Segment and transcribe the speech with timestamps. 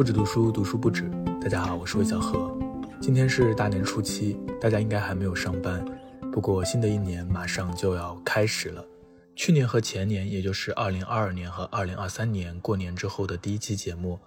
[0.00, 1.10] 不止读书，读书不止。
[1.42, 2.58] 大家好，我是魏小何。
[3.02, 5.84] 今天是大年初七，大家应该还没有上班。
[6.32, 8.82] 不过新的一年马上就要开始了。
[9.36, 14.18] 去年和前年，也就是二零二二年和二零二三年过年之后的第一期节目，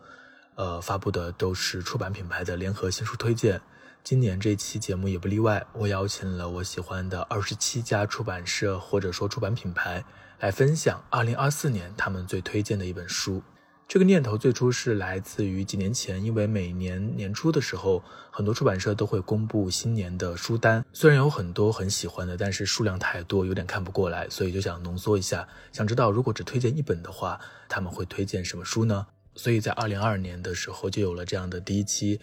[0.53, 3.59] 呃，发布的都是出版品牌的联合新书推荐。
[4.03, 10.05] 今年这期节目也不例外，我邀请了我喜欢的二十七家出版社或者说出版品牌
[10.39, 13.41] 来分享二零二四年他们最推荐的一本书。
[13.87, 20.83] 这个念头最初是来自于几年前，因为每年年初的时候，很多出版社都会公布新年的书单。
[20.91, 25.47] 虽然有很多很喜欢的，但是数量太多，有点看不过来，所以就想浓缩一下。
[25.71, 29.05] 想知道如果只推荐一本的话，他们会推荐什么书呢？
[29.35, 32.19] 所以在二零二二年的时候就有了这样的第一期，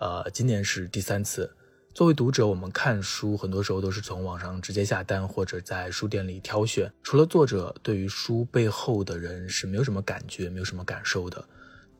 [0.00, 1.54] 呃，今年是第三次。
[1.94, 6.90] 作为读者，我们看书很多时候都是从网上直接下单，或者在书店里挑选。
[7.02, 11.44] 除了作者，对于书背后的人是没有什么感觉、没有什么感受的。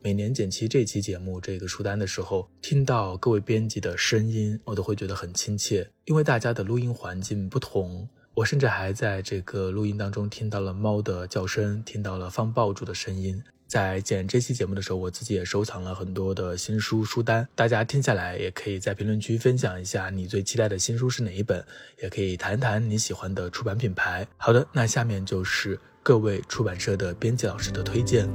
[0.01, 8.09] 每年剪辑这期节目这个书单的时候，听到各位编辑的声音，我都会觉得很亲切，因为大家的录音环境不同。
[8.33, 13.43] 我甚至还在这个录音当中听到了猫的叫声，听到了放爆竹的声音。
[13.73, 21.65] 在剪这期节目的时候，我自己也收藏了很多的新书书单，大家听下来也可以在评论区分享一下你最期待的新书是哪一本，
[21.99, 24.27] 也可以谈谈你喜欢的出版品牌。
[24.37, 28.29] 好的，那下面就是各位出版社的编辑老师的推荐。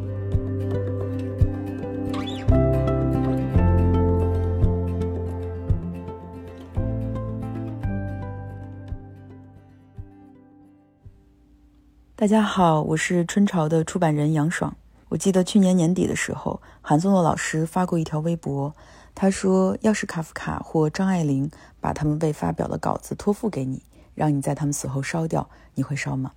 [12.17, 14.77] 大家好，我是春潮的出版人杨爽。
[15.11, 18.75] 我记得去年年底的时候，韩松洛老师发过一条微博，
[19.15, 21.51] 他说：“要是卡夫卡或张爱玲
[21.81, 23.83] 把他们未发表的稿子托付给你，
[24.15, 26.33] 让你在他们死后烧掉，你会烧吗？”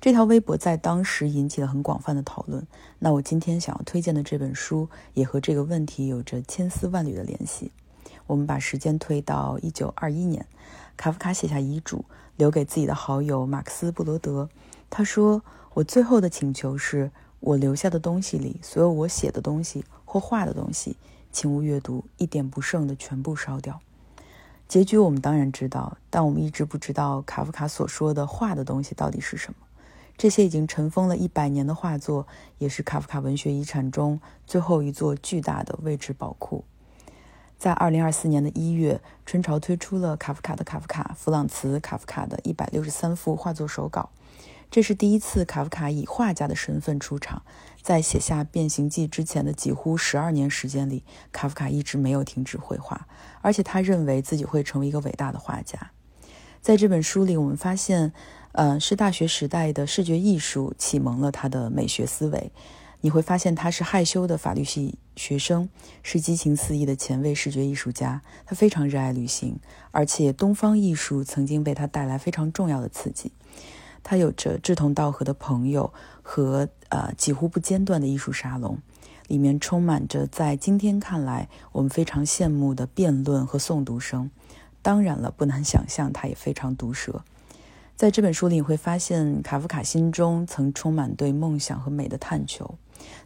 [0.00, 2.66] 这条微博在当时引起了很广泛的讨论。
[2.98, 7.72] 那我今天想要推荐的这本书也和这个问题有着千丝万缕的联系。
[8.26, 10.46] 我们把时间推到一九二一年，
[10.96, 12.06] 卡夫卡写下遗嘱，
[12.36, 14.48] 留给自己的好友马克思·布罗德。
[14.88, 15.42] 他说
[15.74, 17.10] ：“我最后的请求是。”
[17.46, 20.96] 我留下的东西里，所有我写的东西或画的东西，
[21.30, 23.80] 请勿阅读，一点不剩的全部烧掉。
[24.66, 29.58] 结局我们当然知道，但我们一直不知道卡夫卡所说的画的东西到底是什么。
[30.16, 36.64] 这些已经尘封了一百年的画作，也是卡夫卡文学遗产中最后一座巨大的未知宝库。
[37.58, 44.08] 在二零二四年的一月，春潮推出了卡夫卡的卡夫卡弗朗茨卡夫卡的一百六十三幅画作手稿。
[44.74, 47.44] 这是第一次卡夫卡以画家的身份出场。
[47.80, 53.06] 在写下《变形记》之前的几乎十二年时间里，卡夫卡一直没有停止绘画，
[53.40, 55.92] 而且他认为自己会成为一个伟大的画家。
[56.60, 58.12] 在这本书里，我们发现，
[58.50, 62.50] 呃，是大学时代的视觉艺术启蒙了他的美学思维。
[63.02, 65.68] 你会发现，他是害羞的法律系学生，
[66.02, 68.22] 是激情四溢的前卫视觉艺术家。
[68.44, 69.60] 他非常热爱旅行，
[69.92, 73.30] 而且东方艺术曾经为他带来非常重要的刺激。
[74.04, 75.92] 他有着志同道合的朋友
[76.22, 78.78] 和呃几乎不间断的艺术沙龙，
[79.26, 84.30] 里面充满着在今天看来我们非常羡慕的辩论和诵读声。
[84.82, 87.24] 当然了，不难想象他也非常毒舌。
[87.96, 92.76] 在这本书里，你会发现卡夫卡心中曾充满对梦想和美的探求。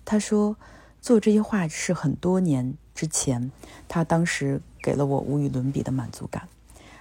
[0.05, 0.57] 他说，
[1.01, 3.51] 做这些画是很多年之前，
[3.89, 6.49] 他当时给了我无与伦比的满足感。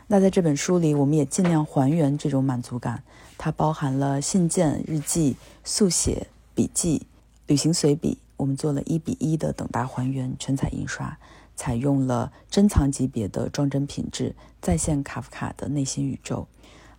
[0.10, 3.04] 那在这本书里，我们也尽量还原这种满足感。
[3.38, 5.36] 它包含了信件、日记、
[5.66, 7.06] 速写、笔记、
[7.46, 8.18] 旅行随笔。
[8.38, 11.18] 我们做了一比一的等大还原，全彩印刷，
[11.56, 16.48] 采用了珍藏级别的装帧品质，再现卡夫卡的内心宇宙。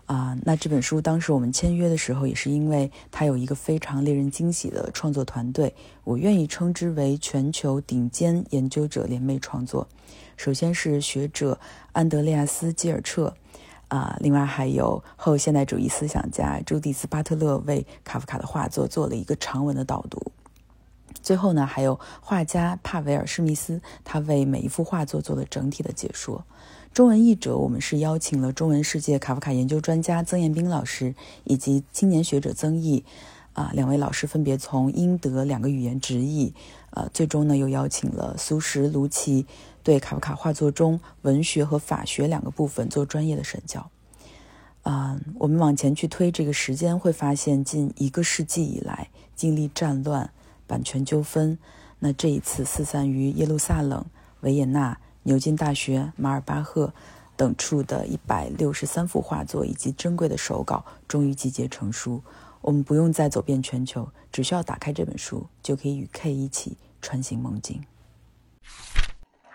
[0.04, 5.74] 啊，那这本书当时我们签约的时候，也是因为它有一个非常令人惊喜的创作团队，
[6.04, 9.86] 我愿意称之为全球顶尖研究者联袂创作。
[10.38, 11.58] 首先是学者
[11.90, 13.34] 安德烈亚斯·基尔彻，
[13.88, 20.30] 啊，另外还有后现代主义思想家朱迪斯·巴特勒为卡夫卡的画作做了一个长文的导读。
[21.20, 26.44] 最后呢，还有画家帕维尔·施密斯，他为每一幅画作做了整体的解说。
[26.94, 33.04] 中文译者，我们是邀请了中文世界卡夫卡研究专家曾彦斌老师以及青年学者曾毅，
[33.54, 36.54] 啊，两位老师分别从英德两个语言直译。
[36.90, 39.44] 呃，最终呢，又邀请了苏什、卢奇。
[39.82, 43.90] 对卡夫卡画作中文学和法学两个部分做专业的审教。
[44.82, 50.30] 嗯，我们往前去推这个时间，会发现近一个世纪以来，经历战乱、
[50.66, 51.58] 版权纠纷，
[51.98, 54.04] 那这一次四散于耶路撒冷、
[54.40, 56.94] 维也纳、牛津大学、马尔巴赫
[57.36, 62.22] 等处的一百六十三幅画作以及珍贵的手稿，终于集结成书。
[62.60, 67.82] 我们不用再走遍全球，只需要打开这本书，就可以与 K 一起穿行梦境。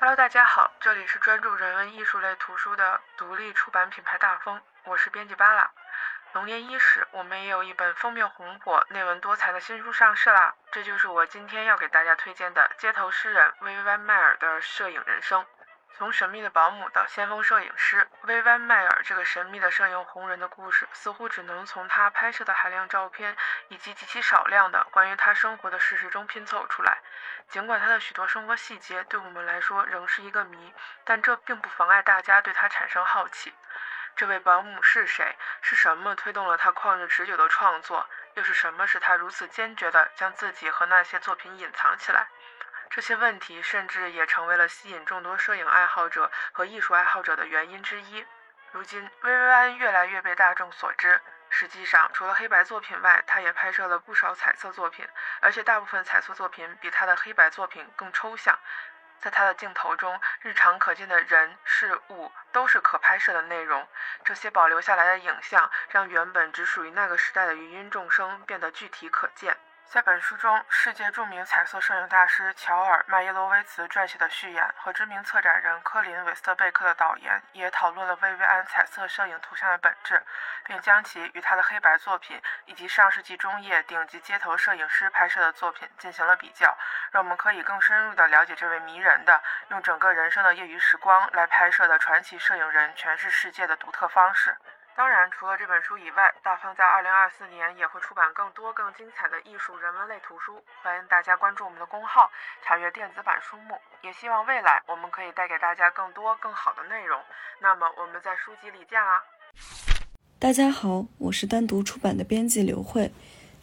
[0.03, 5.71] Hello，大家好，这里是专注人文艺术类图书的独立出版品牌大风，我是编辑巴拉。
[6.33, 15.45] 龙年伊始，我们也有一本封面红火、内文多彩的新书上市啦，这就是我今天要给大家推荐的街头诗人薇薇安迈尔的摄影人生。
[15.95, 23.37] 从神秘的保姆到先锋摄影师，薇薇安迈尔这个神秘的摄影红人的故事，似乎只能从他拍摄的海量照片
[23.67, 26.97] 以及极其少量的关于他生活的事实中拼凑出来。
[27.47, 30.73] 尽管他的许多生活细节对我们来说仍是一个谜，
[31.03, 33.53] 但这并不妨碍大家对他产生好奇。
[34.15, 35.35] 这位保姆是谁？
[35.61, 38.09] 是什么推动了他旷日持久的创作？
[38.33, 42.27] 又是什么使他如此坚决地将自己和那些作品隐藏起来？
[42.95, 48.23] 这些问题甚至也成为了吸引众多摄影爱好者和艺术爱好者的原因之一。
[48.71, 51.19] 如今，薇薇安越来越被大众所知。
[51.49, 55.07] 实际上，除了黑白作品外，他也拍摄了不少彩色作品，
[55.41, 58.59] 而且大部分彩色作品比他的黑白作品更抽象。
[59.19, 63.87] 在他的镜头中，日常可见的人事物都是可拍摄的内容。
[64.23, 69.57] 这些保留下来的影像，让原本只属于那个时代的芸芸众生变得具体可见。
[69.93, 80.19] 在本书中，世界著名彩色摄影大师乔尔·麦耶罗维茨撰写的序言和知名策展人科林·韦斯特贝克的导言，也讨论了薇薇安彩色摄影图像的本质，
[80.65, 86.75] 并将其与他的黑白作品以及上世纪中叶顶级街头摄影师拍摄的作品进行了比较，
[87.11, 94.57] 让我们可以更深入地了解这位迷人的用整个人生的业余时光来拍摄的传奇摄影人诠释世界的独特方式。
[94.95, 102.29] 当然，除了这本书以外，大方在二零二四年也会出版更多更精彩的艺术人文类图书，欢迎大家关注我们的公号，
[102.63, 103.75] 查阅电子版书目。
[104.03, 107.19] 也希望未来我们可以带给大家更多更好的内容。
[107.59, 109.23] 那么我们在书籍里见啦！
[110.37, 113.11] 大家好，我是单独出版的编辑刘慧。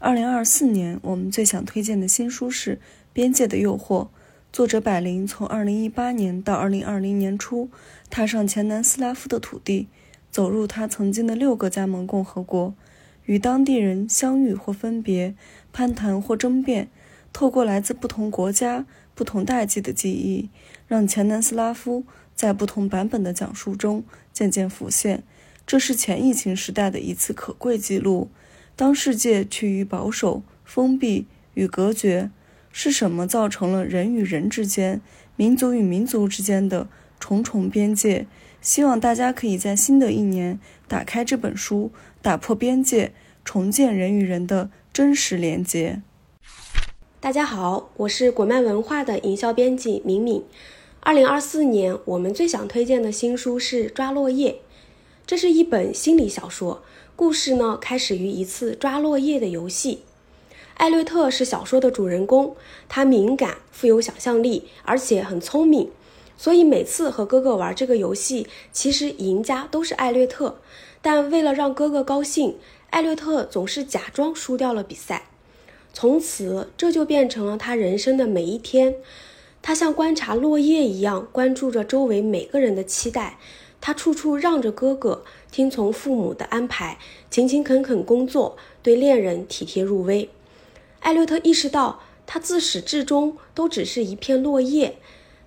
[0.01, 2.77] 二零二四年我们最想推荐的新书是
[3.13, 4.07] 《边界的诱惑》，
[4.53, 7.71] 作者百灵从二零一八年到二零二零年初，
[8.11, 9.89] 踏上前南斯拉夫的土地。
[10.31, 12.75] 走入他曾经的六个加盟共和国，
[13.25, 15.35] 与当地人相遇或分别，
[15.73, 16.89] 攀谈或争辩，
[17.33, 20.49] 透过来自不同国家、不同代际的记忆，
[20.87, 22.05] 让前南斯拉夫
[22.35, 25.23] 在不同版本的讲述中渐渐浮现。
[25.67, 28.29] 这是前疫情时代的一次可贵记录。
[28.75, 32.31] 当世界趋于保守、封闭与隔绝，
[32.73, 35.01] 是什么造成了人与人之间、
[35.37, 36.89] 民族与民族之间的
[37.21, 38.27] 重重边界？
[38.61, 41.91] 希望大家可以在新的一年打开这本书，
[42.21, 43.13] 打破边界，
[43.43, 46.03] 重建人与人的真实连接。
[47.21, 50.45] 大家好，我是果麦文化的营销编辑敏敏。
[51.01, 54.53] 二零二四年，我们最想推荐的新书是《抓落叶》，
[55.27, 56.83] 这是一本心理小说。
[57.17, 60.03] 故事呢，开始于一次抓落叶的游戏。
[60.75, 62.55] 艾略特是小说的主人公，
[62.91, 65.91] 他敏感、富有想象力，而且很聪明。
[66.41, 70.57] 所以每次和哥哥玩这个游戏，其实赢家都是艾略特。
[71.03, 72.57] 但为了让哥哥高兴，
[72.89, 75.27] 艾略特总是假装输掉了比赛。
[75.93, 78.95] 从此，这就变成了他人生的每一天。
[79.61, 83.39] 他像观察落叶一样，关注着周围每个人的期待。
[83.83, 85.23] 他处处让着哥哥，
[85.53, 86.99] 听从父母的安排，
[87.31, 90.31] 勤勤恳恳工作，对恋人体贴入微。
[91.01, 94.97] 艾略特意识到，他自始至终都只是一片落叶。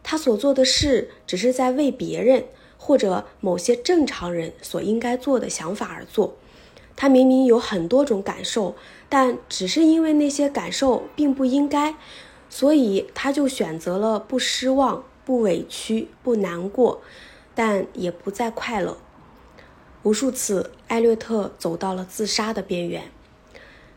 [0.03, 2.43] 他所做的事，只是在为别人
[2.77, 6.35] 或者某些正常人所应该做的想法而做。
[6.95, 8.75] 他明明有很多种感受，
[9.09, 11.95] 但只是因为那些感受并不应该，
[12.49, 17.01] 所以他就选择了不失望、不委屈、不难过，
[17.55, 18.97] 但也不再快乐。
[20.03, 23.09] 无数次，艾略特走到了自杀的边缘。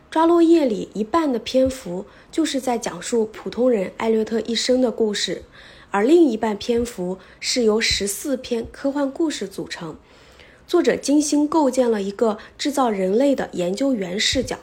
[0.09, 5.43] 抓落叶里一半的篇幅就是在讲述普通人艾略特一生的故事。
[5.97, 9.97] 而另一半篇幅是由十四篇科幻故事组成，
[10.67, 14.59] 作者精心构建了一个制造人类的研究员视角。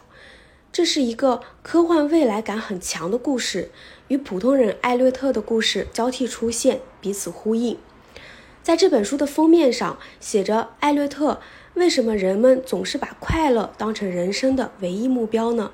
[0.71, 3.73] 这是一个科幻未来感很强的故事，
[4.07, 7.77] 与普通人艾略特的故事交替出现，彼此呼应。
[8.63, 11.41] 在这本书的封面上写着：“艾略特，
[11.75, 15.73] 为什么人们总是把快乐当成人生的唯一目标呢？”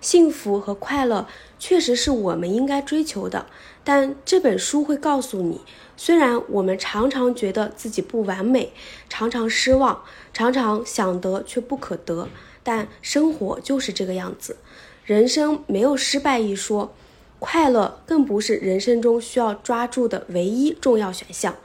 [0.00, 1.26] 幸福和快乐
[1.58, 3.46] 确实是我们应该追求的。
[3.88, 5.62] 但这本书会告诉你，
[5.96, 8.70] 虽然我们常常觉得自己不完美，
[9.08, 10.04] 常常失望，
[10.34, 12.28] 常常想得却不可得，
[12.62, 14.58] 但生活就是这个样子。
[15.06, 16.92] 人生没有失败一说，
[17.38, 21.56] 快乐更不是人生中需要抓住的唯一重要选项。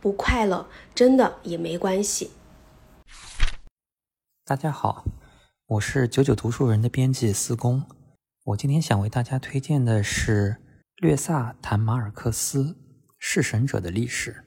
[0.00, 2.30] 不快乐真的也没关系。
[4.44, 5.04] 大家好，
[5.66, 7.82] 我是九九读书人的编辑四公，
[8.44, 10.58] 我今天想为大家推荐的是。
[11.02, 12.76] 略萨·谈马尔克斯，
[13.18, 14.44] 弑神者的历史。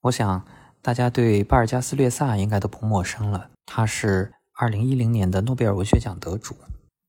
[0.00, 0.44] 我想
[0.82, 6.56] 大家对巴尔加斯·略萨应该都不陌生了，他是2010年的诺贝尔文学奖得主。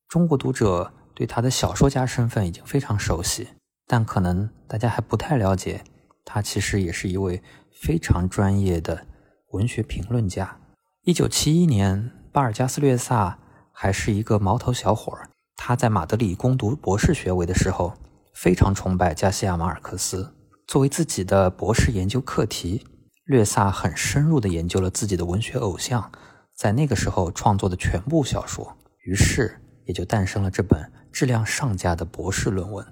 [0.08, 3.48] 中国读者对他的小说家身份已经非常熟悉，
[3.88, 5.84] 但可能大家还不太了解，
[6.24, 9.08] 他其实也是一位非常专业的
[9.54, 10.60] 文学评论家。
[11.06, 13.40] 1971年，巴尔加斯·略萨
[13.72, 17.96] 还是一个毛头小伙儿，他在马德里攻读博士学位的时候，
[18.34, 20.36] 非常崇拜加西亚·马尔克斯。
[20.68, 22.86] 作为自己的博士研究课题，
[23.26, 26.12] 略萨很深入地研究了自己的文学偶像
[26.56, 28.76] 在那个时候创作的全部小说，
[29.06, 32.86] 于是也就诞生了这本质量上佳的博士论文。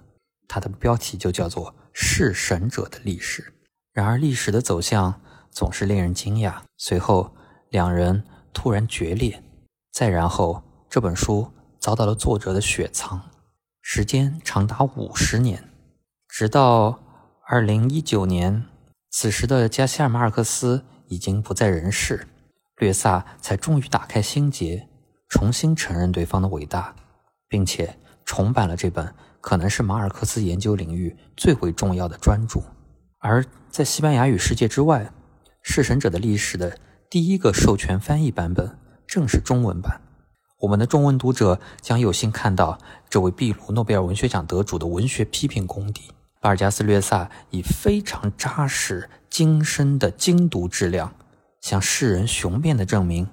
[0.47, 3.41] 它的标题就叫做《弑神者的历史》。
[3.93, 6.55] 然而，历史的走向总是令人惊讶。
[6.77, 7.33] 随后，
[7.69, 9.41] 两人突然决裂，
[9.93, 13.21] 再然后，这本书遭到了作者的雪藏，
[13.81, 15.69] 时间长达五十年，
[16.27, 17.03] 直到。
[17.43, 18.63] 二零一九年，
[19.09, 22.25] 此时的加西尔马尔克斯已经不在人世，
[22.77, 24.87] 略萨才终于打开心结，
[25.27, 26.95] 重新承认对方的伟大，
[27.49, 32.61] 并且重版了这本可能是马尔克斯研究领域最为重要的专著。
[33.19, 35.03] 而在西班牙语世界之外，
[35.61, 36.77] 《弑神者的历史》的
[37.09, 39.99] 第一个授权翻译版本正是中文版，
[40.61, 42.77] 我们的中文读者将有幸看到
[43.09, 46.11] 这位秘鲁诺贝尔文学奖得主的文学批评功底。
[46.39, 51.15] 巴尔加斯·略萨以非常扎实、精深的精读质量，
[51.61, 53.27] 向世人雄辩地证明，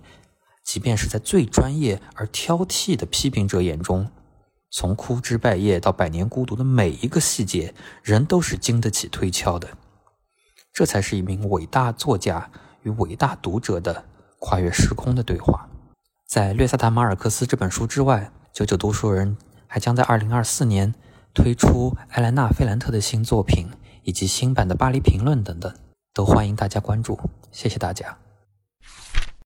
[0.65, 4.11] 即便是在最专业而挑剔的批评者眼中，
[4.71, 9.69] 从枯枝败叶到百年孤独的每一个细节，人都是经得起推敲的。
[10.73, 12.51] 这才是一名伟大作家
[12.85, 14.07] 与伟大读者的
[14.39, 15.68] 跨越时空的对话。
[16.29, 19.35] 在《略萨达·马尔克斯》这本书之外，九九读书人
[19.67, 20.93] 还将在二零二四年。
[21.33, 23.69] 推出埃莱娜·费兰特的新作品，
[24.03, 25.73] 以及新版的《巴黎评论》等等，
[26.13, 27.19] 都欢迎大家关注。
[27.51, 28.19] 谢谢大家。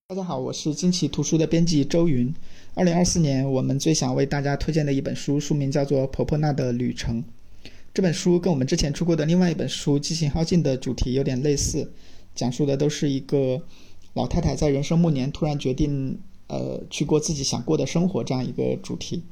[0.08, 2.34] 大家好，我是惊奇图书的编辑周云。
[2.74, 7.22] 二零二四年，我们最想为大家推荐的一本书，书名叫做《婆婆娜的旅程》。
[7.94, 11.92] 这本书跟我们之前出过的另外一本书《激情耗尽》的主题有点类似，
[12.34, 13.62] 讲述的都是一个
[14.14, 16.20] 老太太在人生暮年突然决定，
[16.52, 19.22] 呃，去过自己想过的生活这样一个主题。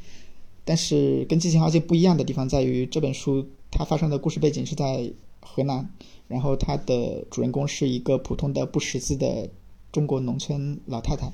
[0.65, 5.91] 但是跟《激情号》不一样的地方在于，这本书它发生的故事背景是在河南，
[6.29, 9.51] 然后它的主人公是一个普通的不识字的
[9.93, 11.31] 中国农村老太太，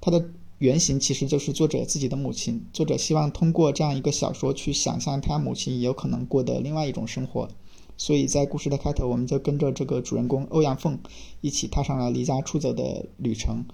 [0.00, 0.24] 她的
[0.58, 2.64] 原型其实就是作者自己的母亲。
[2.72, 7.48] 作者希望通过这样一个小说去想象他母亲有可能过的另外一种生活，
[7.96, 10.98] 所以在故事的开头，我们就跟着这个主人公欧阳凤
[11.40, 13.64] 一起踏上了离家出走的旅程。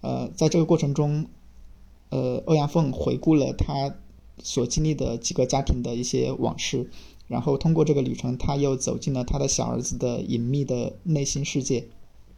[0.00, 1.26] 呃，在这个过程中，
[2.10, 3.94] 呃，欧阳凤回顾了他。
[4.42, 6.88] 所经历的几个家庭的一些往事，
[7.28, 11.88] 然后通过这个旅程，他又走进了他的小儿子的隐秘的内心世界。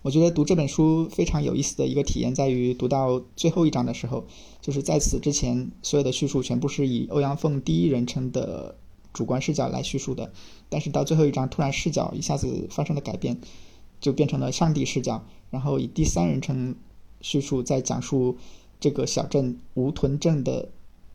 [0.03, 4.25] 我觉得读这本书非常有意思的一个体验在于，读到最后一章的时候，
[4.61, 8.75] 就是在此之前所有的叙述全部是以欧阳凤第一人称的
[9.13, 10.33] 主观视角来叙述的，
[10.69, 13.39] 但是到最后一章突然视角一下子发生了改变，
[14.01, 16.75] 就变成了上帝视角，然后以第三人称
[17.23, 18.37] 叙述在讲述
[18.79, 20.69] 这个小镇吴屯镇的。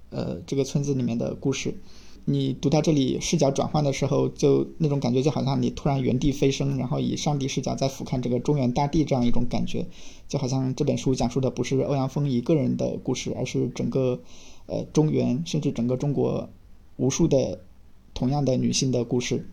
[0.10, 1.76] 呃，这个村子里面的故事，
[2.24, 9.86] 你读到这里视角转换的时候，就那种感觉就好像你突然原地飞升，然后以上帝视角在俯瞰这个中原大地这样一种感觉，
[10.30, 14.22] 就好像这本书讲述的不是欧阳锋一个人的故事，而是整个
[14.68, 16.50] 呃中原，甚至整个中国
[16.96, 17.60] 无数的
[18.14, 19.46] 同样的女性的故事。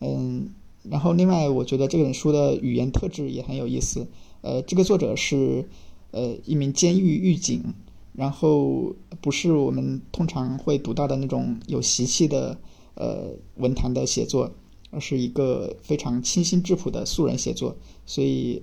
[0.00, 0.50] 嗯，
[0.90, 4.06] 然后另外我觉得这本书的语言特质也很有意思。
[4.40, 5.68] 呃，这个作者是
[6.10, 7.74] 呃一名监狱狱警。
[8.14, 12.58] 然后不是我们通常会读到的那种有习气的
[12.94, 14.52] 呃文坛的写作，
[14.90, 17.74] 而是一个非常清新质朴的素人写作，
[18.04, 18.62] 所以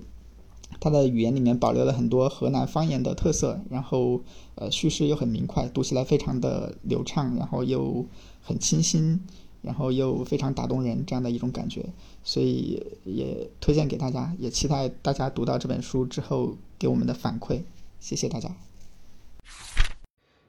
[0.78, 4.22] 他的语言里面保留了很多河南方言的特色，然后
[4.54, 8.06] 呃叙事又很明快，读起来非常的流畅，然后又
[8.40, 9.20] 很清新，
[9.62, 11.84] 然后又非常打动人这样的一种感觉，
[12.24, 17.62] 所以也推荐给大家，也期待大家读到这本书之后给我们的反馈，
[17.98, 18.54] 谢谢大家。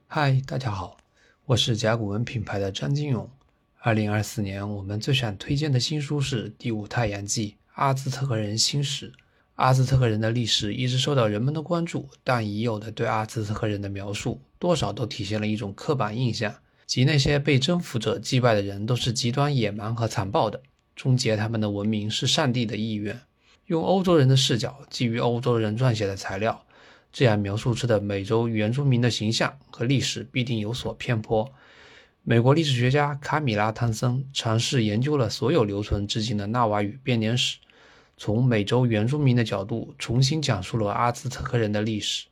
[0.08, 0.98] 嗨，大家好，
[1.46, 3.30] 我是甲骨文品牌的张金勇。
[3.80, 9.10] 二零二四年，我们最想推荐的新书是《第五太阳纪：阿兹特克人新史》。
[9.56, 16.54] 阿兹特克人的历史一直受到人们的关注，但已有的对阿兹特克人的描述，多少都体现了一种刻板印象，
[16.92, 20.62] 即那些被征服者击败的人都是极端野蛮和残暴的，
[20.94, 23.18] 终结他们的文明是上帝的意愿。
[23.68, 26.66] 用欧洲人的视角，基于欧洲人撰写的材料。
[27.14, 31.50] 这样描述出的美洲原住民的形象和历史必定有所偏颇。
[32.24, 37.56] 美国历史学家卡米拉·汤森尝试研究了所有留存至今的纳瓦语编年史，
[38.18, 42.26] 从美洲原住民的角度重新讲述了阿兹特克人的历史。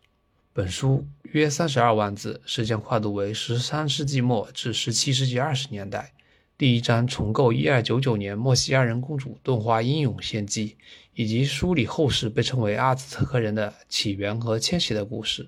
[0.52, 6.12] 本书约三十二万字，时间跨度为十三世纪末至十七世纪二十年代。
[6.58, 10.76] 第一章重构一二九九年墨西亚人公主顿花英勇献祭，
[11.14, 15.48] 以及梳理后世被称为阿兹特克人的起源和迁徙的故事。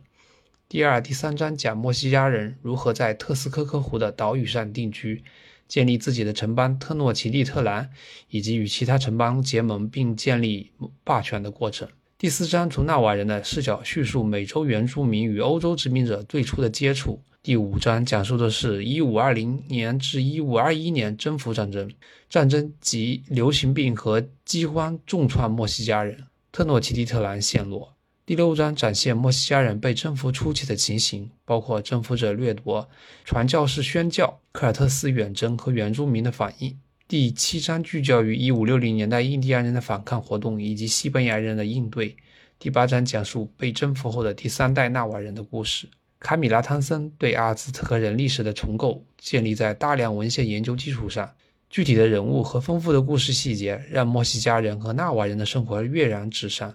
[0.69, 5.23] 第二、第三章讲墨西亚人如何在特斯科科湖的岛屿上定居，
[5.67, 7.89] 建立自己的城邦特诺奇蒂特兰，
[8.29, 10.71] 以及与其他城邦结盟并建立
[11.03, 11.89] 霸权的过程。
[12.21, 17.19] 第四章从纳瓦人的视角叙述美洲原住民与欧洲殖民者最初的接触。
[17.41, 21.89] 第五章讲述的是1520年至1521年征服战争，
[22.29, 27.95] 战争及流行病和饥荒重创墨西加人，特诺奇蒂特兰陷落。
[28.23, 32.87] 第六章展现墨西加人被征服初期的情形，包括征服者掠夺、
[33.25, 36.77] 传教士宣教、科尔特斯远征和原住民的反应。
[37.11, 42.15] 第七章聚焦于1560年代印第安人的反抗活动以及西班牙人的应对。
[42.57, 45.89] 第八章讲述被征服后的第三代纳瓦人的故事。
[46.19, 51.29] 卡米拉·汤森对阿兹特克人历史的重构建立在大量文献研究基础上，
[51.69, 56.73] 具体的人物和丰富的故事细节让墨西加人和纳瓦人的生活跃然纸上。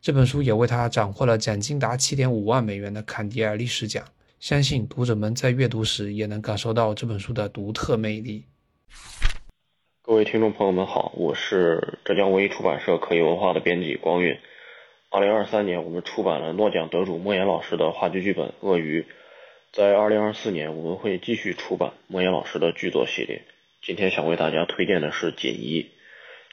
[0.00, 4.04] 这本书也为他斩获了奖金达七点五万美元的坎迪尔历史奖。
[4.40, 8.44] 相信读者们在阅读时也能感受到这本书的独特魅力。
[10.06, 14.38] 各位听众朋友们好，我是浙江文艺出版社可以文化的编辑光韵。
[15.10, 19.02] 二零二三年，我们出版了诺奖得主莫言老师的话剧剧本《鳄鱼》。
[19.72, 23.42] 在二零二四年，我们会继续出版莫言老师的剧作系列。
[23.82, 25.82] 今天想为大家推荐的是《锦衣》。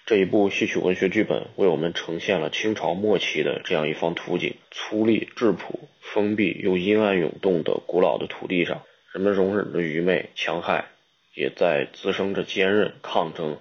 [0.07, 8.81] 这一部戏曲文学剧本为我们呈现了清朝末期的这样一方图景：粗粝质朴、封闭又阴暗涌动的古老的土地上，
[9.13, 10.85] 人们容忍着愚昧、强害，
[11.33, 13.57] 也在滋生着坚韧、抗争，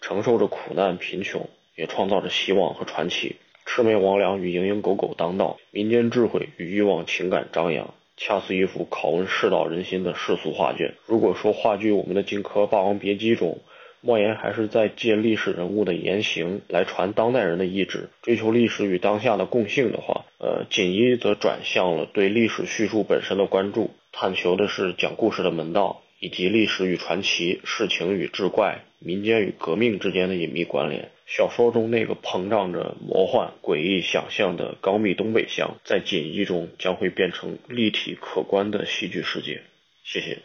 [0.00, 3.36] 承受着苦难、贫穷，也创造着希望和传奇。
[3.66, 10.94] 魑魅魍魉与蝇营狗苟当道，民间智慧与欲望情感张扬，恰似一幅拷问世道人心的世俗画卷。
[11.06, 13.58] 如果说话剧《我们的荆轲霸王别姬》中，
[14.00, 31.10] 莫言还是在借历史人物的言行来传当代人的意志，追求历史与当下的共性的话，呃，锦衣则转向了对历史叙述本身的关注，探求的是讲故事的门道，以及历史与传奇、世情与志怪、民间与革命之间的隐秘关联。
[31.26, 39.62] 小说中那个膨胀着魔幻、诡异想象的高密东北乡，在锦衣中将会变成立体可观的戏剧世界。
[40.04, 40.38] 谢谢。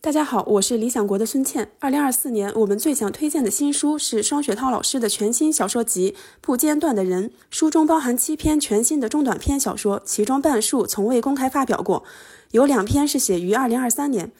[0.00, 1.70] 大家好，我是理想国的孙倩。
[1.80, 7.30] 二零二四年，我们最想推荐的新书是双雪涛老师的全新小说集《不间断的人》。
[7.50, 12.04] 书中包含七篇全新的中短篇小说，其中半数从未公开发表过，
[12.54, 14.30] 有两篇是写于二零二三年。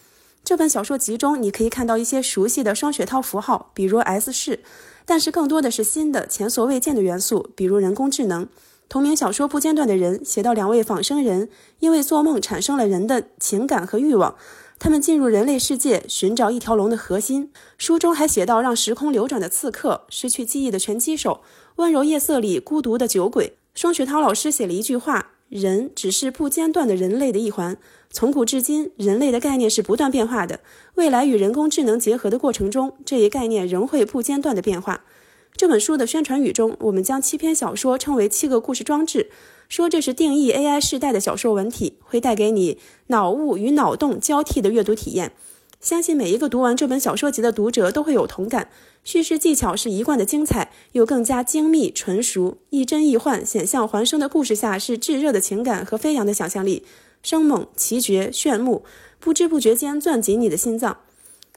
[0.44, 4.61] 这本小说集中，你可以看到一些熟悉的双雪涛符号，比如 S 市，
[5.05, 8.46] 但是更多的是新的、前所未见的元素，比如人工智能。
[8.88, 11.48] 同名小说《不间断的人》写到两位仿生人
[11.81, 14.37] 因为做梦产生了人的情感和欲望。
[14.79, 17.50] 他们进入人类世界，寻找一条龙的核心。
[17.77, 21.40] 书中还写到，让时空流转的刺客，失去记忆的拳击手，
[21.77, 23.57] 温柔夜色里孤独的酒鬼。
[23.74, 27.77] 双雪涛老师写了一句话：“人只是不间断的人类的一环。
[28.11, 30.59] 从古至今，人类的概念是不断变化的。
[30.97, 35.05] 未来与人工智能结合的过程中，这一概念仍会不间断的变化。”
[35.57, 39.31] 这本书的宣传语中，我们将七篇小说称为七个故事装置。
[39.69, 45.31] 说这是定义 AI 时代的小说文体，会带给你脑雾与脑洞交替的阅读体验。
[45.85, 48.70] 相信每一个读完这本小说集的读者都会有同感。
[49.05, 56.87] 叙事技巧是一贯的精彩，又更加精密纯熟，亦真亦幻，险象环生的故事下是炙热的情感和飞扬的想象力，
[57.23, 58.83] 生猛奇绝炫目，
[59.20, 60.97] 不知不觉间攥紧你的心脏。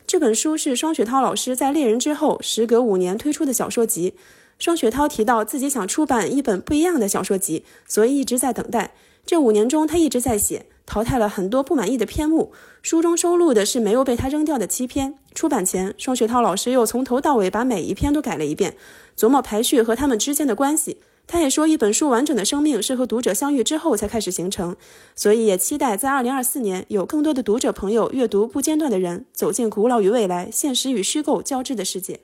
[0.05, 4.15] 这本书是双雪涛老师在《猎人》之后时隔五年推出的小说集。
[4.59, 8.93] 双雪涛提到自己想出版一本不一样的小说集，所以一直在等待。
[9.25, 12.51] 这五年中，他一直在写，淘汰了很多不满意的篇目。
[12.81, 15.19] 书中收录的是没有被他扔掉的七篇。
[15.35, 18.75] 出版前，双雪涛老师又从头到尾把每一篇都改了一遍，
[19.15, 21.01] 琢磨排序和他们之间的关系。
[21.27, 24.77] 他也说，一本书完整的生命是和读者相遇之后才开始形成，
[25.13, 32.21] 所以也期待在二零二四年有更多的读者朋友阅读《不间断的人》，走进古老与未来、现实与虚构交织的世界。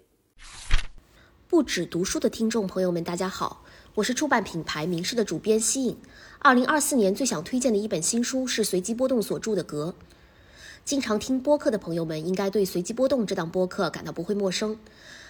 [1.50, 3.64] 不止读书的听众朋友们，大家好，
[3.96, 5.98] 我是出版品牌名士的主编西影。
[6.46, 9.96] 二零二四年最想推荐的一本新书是随机波动所著的《格》。
[10.84, 14.78] 经常听播客的朋友们应该对随机波动这档播客感到不会陌生，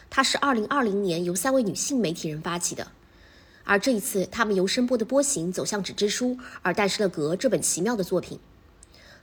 [0.10, 2.88] 它是二零二零年由三位女性媒体人发起的，
[3.64, 8.40] 而这一次他们由声波的波形走向纸质书，而诞生了《格》这本奇妙的作品。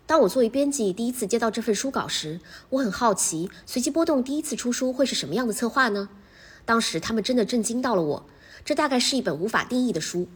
[0.06, 6.08] 当我作为编辑第一次接到这份书稿时，我很好奇，随机波动第一次出书会是什么样的策划呢？
[6.64, 8.26] 当时他们真的震惊到了我。
[8.64, 10.28] 这大概是一本无法定义的书，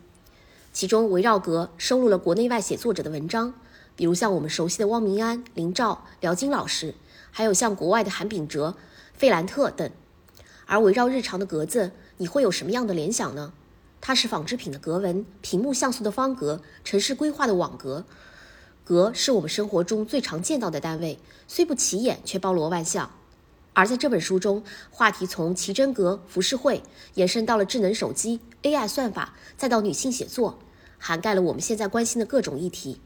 [0.74, 3.54] 其中围绕格收录了国内外写作者的文章，
[3.94, 6.96] 比如像我们熟悉的汪明安、林兆、辽金老师，
[7.30, 8.74] 还有像国外的韩炳哲、
[9.12, 9.88] 费兰特等。
[10.66, 13.52] 而围绕日常的格子，你会有什么样的联想呢？
[14.00, 18.04] 它是纺织品的格纹，屏幕像素的方格，城市规划的网格。
[18.82, 23.10] 格是我们生活中最常见到的单位，虽不起眼，却包罗万象。
[23.74, 26.82] 而在这本书中，话题从奇珍阁、浮世绘
[27.14, 30.60] 延伸到了智能手机、AI 算法，再到女性写作，
[30.96, 33.00] 涵盖了我们现在关心的各种议题。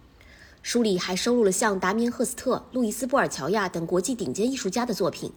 [0.63, 5.33] 书里还收录了像达明·赫斯特、路易斯·布尔乔亚等国际顶尖艺术家的作品，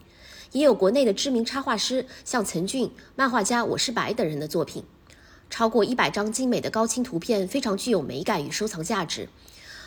[0.51, 4.83] 也有国内的知名插画师，像岑俊、漫画家我是白等人的作品。
[5.49, 9.29] 超过一百张精美的高清图片，非常具有美感与收藏价值。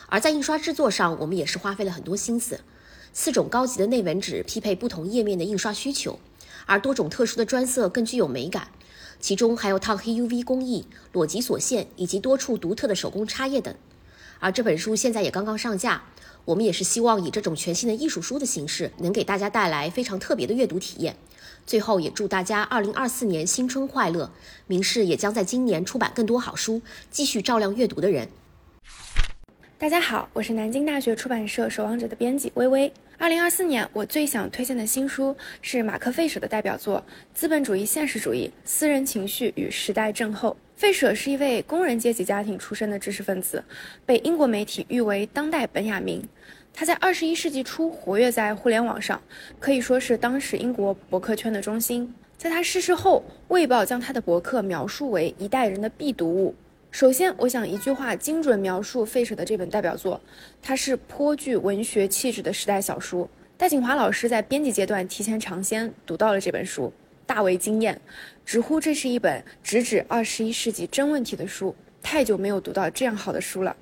[0.09, 2.61] 而在印刷制作上，我们也是花费了很多心思。
[3.17, 6.19] 四种高级的内纹纸匹配不同页面的印刷需求，
[6.67, 8.69] 而多种特殊的专色更具有美感。
[9.21, 13.73] 其中还有烫黑 UV 工艺、裸极锁线以及多处独特的手工插页等。
[14.41, 16.03] 而这本书现在也刚刚上架，
[16.45, 21.17] 我们也是希望以这种全新的艺术书的形式，能给大家带来非常特别的阅读体验。
[21.65, 24.33] 最后也祝大家二零二四年新春快乐！
[24.67, 28.29] 明世也将在今年出版更多好书，继续照亮阅读的人。
[29.77, 32.91] 大家好，我是南京大学出版社守望者的编辑微微。
[33.19, 37.01] 二零二四年我最想推荐的新书是马克·费舍的代表作
[37.35, 40.51] 《资本主义现实主义：私人情绪与时代症候》。
[40.77, 43.63] 费舍是一位工人阶级家庭出身的知识分子，
[44.07, 46.23] 被英国媒体誉为当代本雅明。
[46.73, 49.21] 他在二十一世纪初活跃在互联网上，
[49.59, 52.15] 可以说是当时英国博客圈的中心。
[52.37, 56.55] 在他逝世后，《卫报》将他的博客描述为一代人的必读物。
[56.95, 60.21] 首先，我想一句话精准描述费舍的这本代表作，
[60.63, 63.29] 它是颇具文学气质的时代小书。
[63.57, 66.93] 戴锦华老师在编辑阶段提前尝鲜，读到了这本书，
[67.27, 68.01] 大为惊艳，
[68.47, 71.75] 直呼这是一本直指二十一世纪真问题的书。
[72.01, 73.75] 太久没有读到这样好的书了。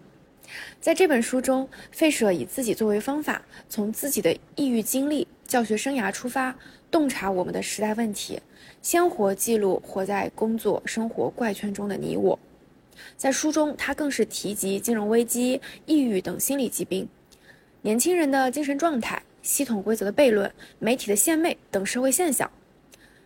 [0.80, 6.56] 在这本书中，费舍以自己作为方法，从自己的抑郁经历、教学生涯出发，
[6.90, 8.40] 洞察我们的时代问题，
[8.80, 12.38] 鲜活记录活在工作生活怪圈中的你我。
[13.16, 17.08] 在书中，他更是提及金融危机、抑郁等心理疾病，
[17.82, 22.50] 年轻人的精神状态、系统规则的悖论、媒体的献媚等社会现象。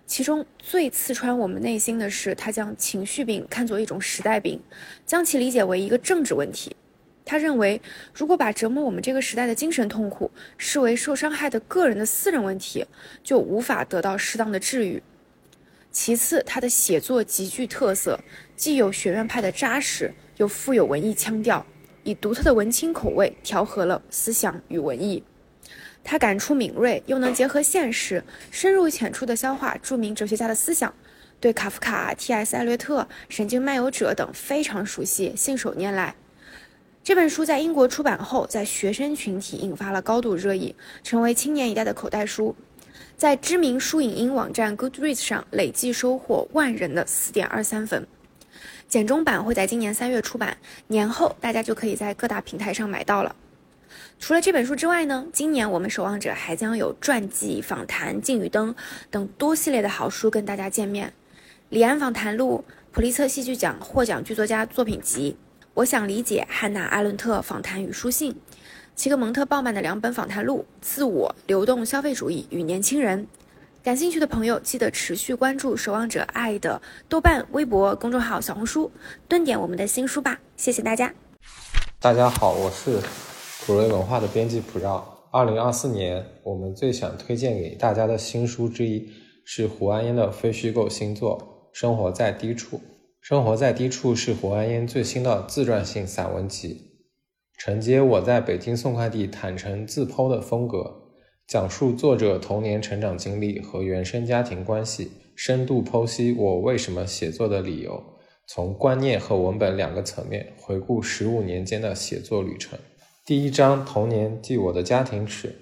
[0.07, 4.61] 其中最刺穿我们内心的是，他将情绪病看作一种时代病，
[5.05, 6.77] 将其理解为一个政治问题。
[7.25, 7.83] 他认为，
[8.15, 12.87] 如果把折磨我们这个时代的精神痛苦视为受伤害的个人的私人问题，
[13.25, 15.03] 就无法得到适当的治愈。
[15.97, 18.21] 其次，他的写作极具特色，
[18.55, 21.65] 既有学院派的扎实，又富有文艺腔调，
[22.05, 25.25] 以独特的文青口味调和了思想与文艺。
[26.05, 30.93] 他感触敏锐，又能结合现实，深入浅出地消化著名哲学家的思想，
[31.41, 32.55] 对卡夫卡、T.S.
[32.55, 36.15] 艾略特、神经漫游者等非常熟悉，信手拈来。
[37.03, 42.55] 这本书在英国出版后，在学生群体引发了高度热议，成为青年一代的口袋书，
[43.17, 48.07] 在知名书影音网站 Goodreads 上累计收获万人的四点二三分。
[48.87, 53.35] 简中版会在今年三月出版，年后大家就可以在各大平台上买到了。
[54.19, 58.75] 除了这本书之外呢，今年我们守望者还将有传记、访谈、禁语灯
[59.11, 61.11] 等多系列的好书跟大家见面。
[61.71, 65.35] 李安访谈录、普利策戏剧奖获奖剧作家作品集。
[65.73, 68.35] 我想理解汉娜·阿伦特访谈与书信，
[68.97, 73.25] 齐格蒙特·鲍曼的两本访谈录《自我流动消费主义与年轻人》。
[73.85, 78.91] 感兴趣的朋友记得持续关注《守望者爱》的豆瓣、微博、公众号、小红书，
[79.29, 80.41] 蹲点我们的新书吧。
[80.57, 81.13] 谢谢大家。
[82.01, 82.99] 大家好，我是
[83.67, 85.29] 普瑞文化的编辑普绕。
[85.31, 89.13] 二零二四年，我们最想推荐给大家的新书之一
[89.45, 92.79] 是胡安烟的非虚构新作《生活在低处》。
[93.21, 96.96] 生活在低处是胡安烟最新的自传性散文集，
[97.57, 100.95] 承接我在北京送快递坦诚自剖的风格，
[101.49, 108.03] 讲述作者童年成长经历和原生家庭关系，深度剖析我为什么写作的理由，
[108.47, 112.79] 从观念和文本两个层面回顾十五年间的写作旅程。
[113.25, 115.57] 第一章童年即我的家庭史，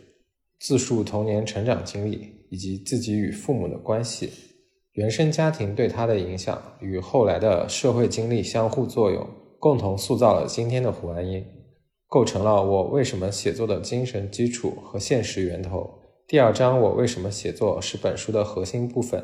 [0.58, 4.30] 自述童年成长经历以及自己与父母的关系。
[4.94, 9.26] 原生家庭对他的影响与后来的社会经历相互作用，
[9.60, 11.44] 共同塑造了今天的胡安英，
[12.14, 15.98] 构成了我为什么写作的精神基础和现实源头。
[16.28, 19.20] 第二章我为什么写作是本书的核心部分，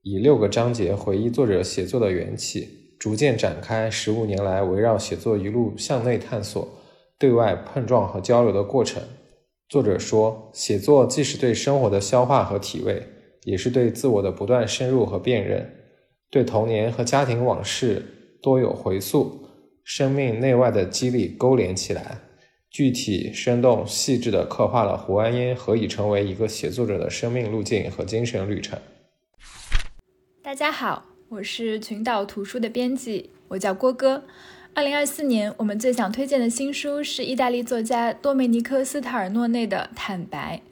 [0.00, 6.66] 以六个章节回忆作者写作的缘起，逐渐展开十五年来围绕写作一路向内探索，
[7.18, 9.02] 对外碰撞和交流的过程。
[9.68, 13.02] 作者说，写作既是对生活的消化和体味，
[13.42, 15.70] 也是对自我的不断深入和辨认，
[16.30, 18.02] 对童年和家庭往事
[18.40, 19.43] 多有回溯，
[19.84, 22.16] 生命内外的激励勾连起来，
[22.70, 28.78] 具体、生动、细致地刻画了胡安因何以成为一个写作者的生命路径和精神旅程。
[30.42, 34.24] 大家好，我是群岛图书的编辑，我叫郭哥。
[34.72, 40.62] 二零二四年，我们最想推荐的新书是意大利作家多梅尼科·斯塔尔诺内的《坦白》。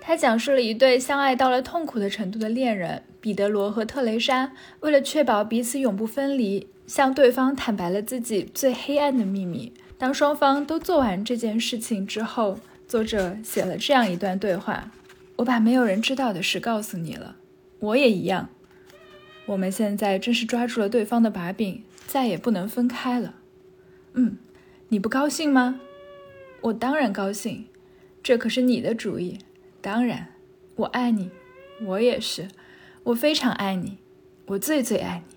[0.00, 9.72] 他讲述了一对相爱到了痛苦的程度的恋人彼得罗和特蕾莎，为了确保彼此永不分离，向对方坦白了自己最黑暗的秘密。
[9.96, 14.90] 当双方都做完这件事情之后，作者写了这样一段对话
[15.36, 17.36] ：“我把没有人知道的事告诉你了，
[17.78, 18.48] 我也一样。
[19.46, 23.34] 我们现在正是抓住了对方的把柄。”再也不能分开了。
[24.14, 24.38] 嗯，
[24.88, 25.78] 你不高兴吗？
[26.62, 27.66] 我当然高兴，
[28.22, 29.36] 这可是你的主意。
[29.82, 30.28] 当然，
[30.76, 31.30] 我爱你，
[31.82, 32.48] 我也是，
[33.02, 33.98] 我非常爱你，
[34.46, 35.36] 我最最爱你。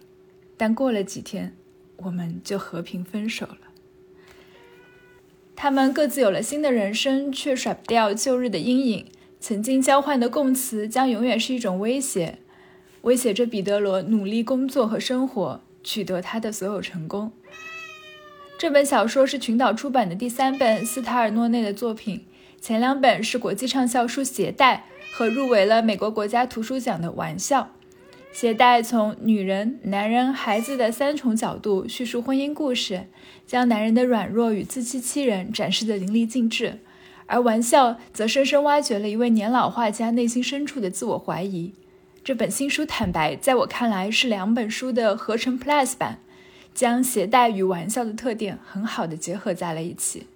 [0.61, 1.55] 但过了几天，
[1.97, 3.57] 我们就和平分手了。
[5.55, 9.07] 他们各自有了新的人生，却甩不掉旧日的阴影。
[9.39, 12.37] 曾经交换的供词将永远是一种威胁，
[13.01, 15.61] 威胁着彼得罗努力工作和生活。
[15.83, 17.31] 取得他的所有成功。
[18.59, 22.27] 这本小说是群岛出版的第三本斯塔尔诺内的作品，
[22.61, 24.85] 前两本是国际畅销书《携带》
[25.17, 27.61] 和入围了美国国家图书奖的《玩笑》。
[28.33, 33.07] 《携带》从女人、男人、孩子的三重角度叙述婚姻故事，
[33.45, 36.77] 将男人的软弱与自欺欺人展示得淋漓尽致；
[37.25, 41.73] 而《玩笑》则深深挖掘了一位年老画家内心深处的自我怀疑。
[42.23, 46.19] 这本新书《坦白》在我看来是两本书的合成 Plus 版，
[46.73, 50.27] 将携带与玩笑的特点很好的结合在了一起。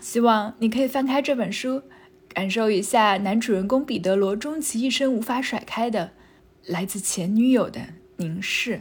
[0.00, 1.82] 希望你可以翻开这本书，
[2.32, 6.12] 感受一下男主人公彼得罗终其一生无法甩开的
[6.68, 7.80] 来自前女友的
[8.18, 8.78] 凝视。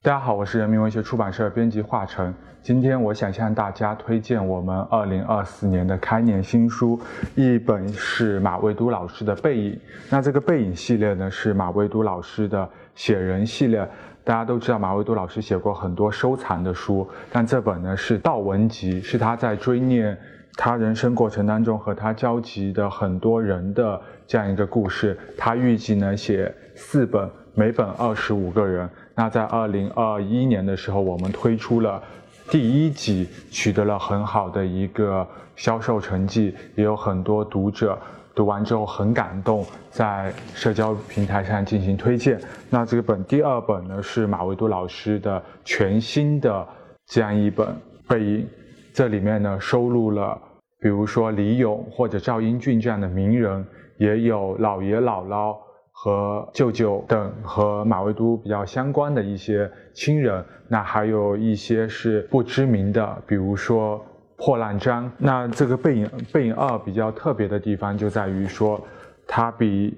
[0.00, 2.32] 大家好，我是人民文学出版社编辑华晨。
[2.62, 7.00] 今天我想向大家推荐我们二零二四年的开年新书，
[7.34, 9.72] 一本是马未都老师的《背影》。
[10.08, 13.88] 那这个《背影》系列呢，是马未都老师的写人系列。
[14.22, 20.16] 大家都知道，马未都老师写过很多收藏的书，但这本呢是悼文集，是他在追念
[20.56, 25.16] 他人生过程当中和他交集的很多人的这样一个故事。
[25.36, 28.88] 他预计呢写四本，每本二十五个人。
[29.14, 32.02] 那在二零二一年的时候，我们推出了。
[32.48, 37.98] 第一集取得了很好的一个销售成绩，也有很多读者
[38.36, 42.40] 读完之后很感动，在社交平台上进行推荐。
[42.70, 46.64] 那这个本第二本呢是马未都老师的全新的
[47.06, 47.66] 这样一本
[48.06, 48.48] 背影，
[48.92, 50.40] 这里面呢收录了
[50.86, 55.56] 比如说李咏或者赵英俊这样的名人，也有姥爷姥姥。
[55.90, 64.00] 和舅舅等和马未都比较相关的一些亲人，那还有一些是不知名的，比如说
[64.36, 65.10] 破烂章。
[65.18, 68.80] 那这个背影背影二比较特别的地方就在于说，
[69.26, 69.92] 它比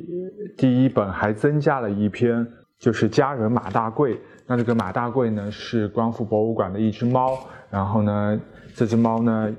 [0.57, 2.47] 第一本还增加了一篇，
[2.79, 4.19] 就是家人马大贵。
[4.47, 7.37] 那这个马大贵呢是光复博物馆的一只猫，
[7.69, 8.41] 然后呢
[8.73, 9.53] 这只猫呢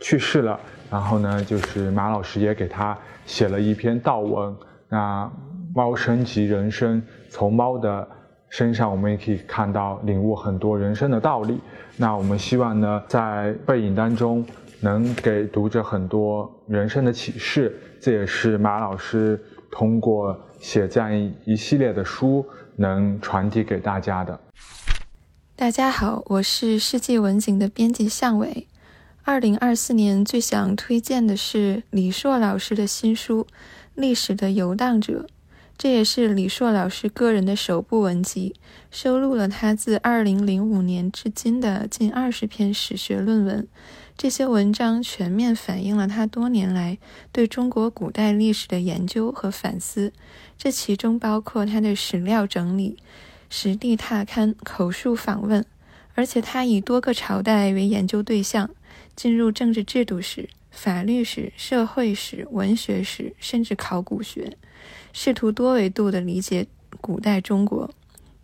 [0.00, 0.58] 去世了，
[0.90, 4.56] 然后呢就是马老师也给他写了一篇悼文。
[4.88, 5.30] 那
[5.74, 8.08] 猫升级人生，从猫的
[8.48, 11.60] 身上，我们也可以看到领悟很多人生的道理。
[11.96, 14.44] 那我们希望呢，在背影当中
[14.80, 17.78] 能给读者很多人生的启示。
[18.00, 24.40] 这也是马老师通过写这样一一系列的书能传递给大家的。
[25.54, 28.66] 大家好，我是世纪文景的编辑向伟。
[29.30, 33.44] 二零二四年最想推荐的是李硕老师的新书
[33.94, 35.24] 《历史的游荡者》。
[35.78, 38.56] 这也是李硕老师个人的首部文集，
[38.90, 43.68] 收录了他自2005年至今的近二十篇史学论文。
[44.18, 46.98] 这些文章全面反映了他多年来
[47.30, 50.12] 对中国古代历史的研究和反思，
[50.58, 52.96] 这其中包括他的史料整理、
[53.48, 55.64] 实地踏勘、口述访问。
[56.16, 58.68] 而且他以多个朝代为研究对象，
[59.20, 64.56] 进入政治制度史、法律史、社会史、文学史，甚至考古学。
[65.12, 66.66] 试图多维度地理解
[67.02, 67.90] 古代中国。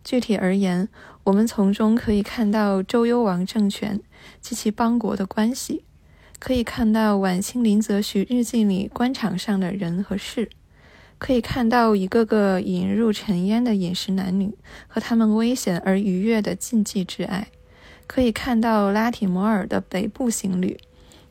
[0.03, 0.87] 具体而言，
[1.23, 3.99] 我们从中可以看到周幽王政权
[4.39, 5.83] 及其邦国的关系，
[6.37, 10.47] 可以看到晚清林则徐日记里官场上的人和事，
[11.17, 14.55] 可以看到一个个引入尘烟的饮食男女
[14.87, 17.47] 和他们危险而愉悦的禁忌之爱，
[18.07, 20.79] 可以看到拉体摩尔的北部行旅，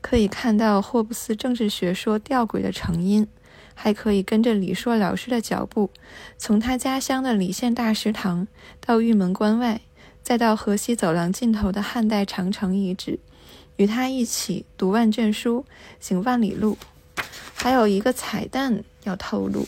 [0.01, 3.27] 可以看到霍布斯政治学说吊诡的成因，
[3.75, 5.91] 还可以跟着李硕老师的脚步，
[6.39, 8.47] 从他家乡的李县大食堂
[8.79, 9.81] 到玉门关外，
[10.23, 13.19] 再到河西走廊尽头的汉代长城遗址，
[13.77, 15.65] 与他一起读万卷书，
[15.99, 16.77] 行万里路。
[17.55, 19.67] 还有一个彩蛋要透露，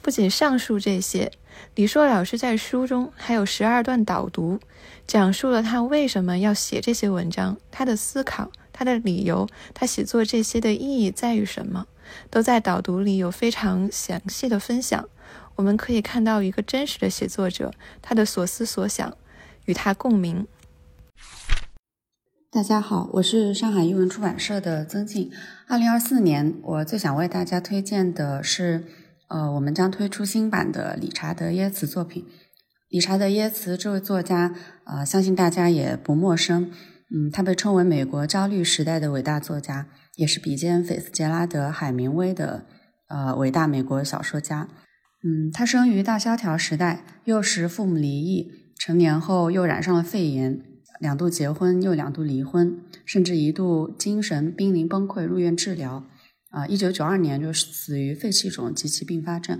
[0.00, 1.30] 不仅上述这些，
[1.74, 4.58] 李硕老师在书中还有十二段导读，
[5.06, 11.86] 讲述了他为什么要写这些文章，他的思考，他的理由，他写作这些的意义在于什么，
[12.30, 15.08] 都在导读里有非常详细的分享。
[15.56, 19.14] 我们可以看到一个真实的写作者，他的所思所想，
[19.66, 20.46] 与他共鸣。
[22.50, 25.30] 大家好，我是上海译文出版社的曾静。
[25.68, 28.84] 二零二四年，我最想为大家推荐的是，
[29.28, 32.26] 呃，我们将推出新版的理查德耶茨作品。
[32.92, 36.70] 理查德耶茨这位作家，呃，相信大家也不陌生。
[37.10, 42.66] 嗯，他被称为美国焦虑时代的伟大作家，也是比肩菲茨杰拉德、海明威的
[43.08, 44.68] 呃伟大美国小说家。
[45.24, 50.60] 嗯，他生于大萧条时代，幼时父母离异，成年后又染上了肺炎。
[51.00, 56.04] 两度结婚，又两度离婚，甚至一度精神濒临崩溃，入院治疗。
[56.50, 59.58] 啊，一九九二年就死于肺气肿及其并发症。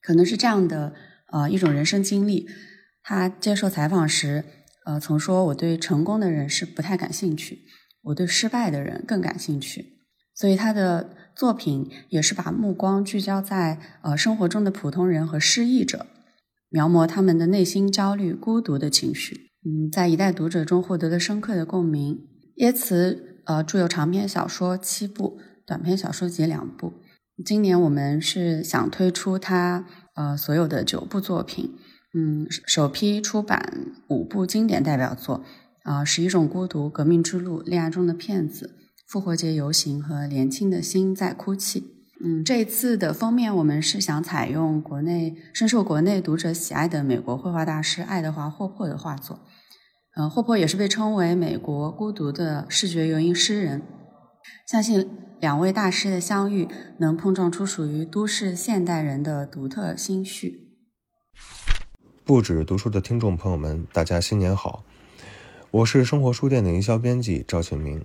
[0.00, 0.94] 可能是这样的，
[1.32, 2.46] 呃，一种人生经历。
[3.02, 4.44] 他接受采访时，
[4.84, 7.60] 呃，曾说：“我对成功的人是不太感兴趣，
[8.02, 9.98] 我对失败的人更感兴趣。”
[10.34, 16.06] 所以他的作品也是把目光聚焦在呃生活中的普通人和失意者，
[16.68, 19.50] 描摹他们的内心焦虑、孤独的情绪。
[19.64, 22.20] 嗯，在一代读者中获得了深刻的共鸣。
[22.56, 26.92] 耶茨呃著有长篇小说七部，短篇小说集两部。
[27.44, 29.86] 今年我们是想推出他
[30.18, 31.70] 呃所有的九部作品，
[32.12, 35.44] 嗯，首批出版五部经典代表作，
[35.84, 38.66] 啊，《十一种孤独》《革命之路》《恋爱中的骗子》
[39.06, 41.80] 《复活节游行》和《年轻的心在哭泣》。
[42.24, 49.38] 嗯，这一次的封面我们是想采用国内深受国内读者喜爱的美国绘画大师爱德华·霍珀的画作。
[50.16, 53.82] 嗯，霍珀也是被称为美国孤独的视觉游吟诗人。
[54.66, 55.08] 相信
[55.40, 60.68] 两位大师的相遇，能碰撞出属于都市现代人的独特心绪。
[62.24, 64.84] 不止读书的听众朋友们，大家新年好！
[65.70, 68.04] 我是生活书店的营销编辑赵庆明。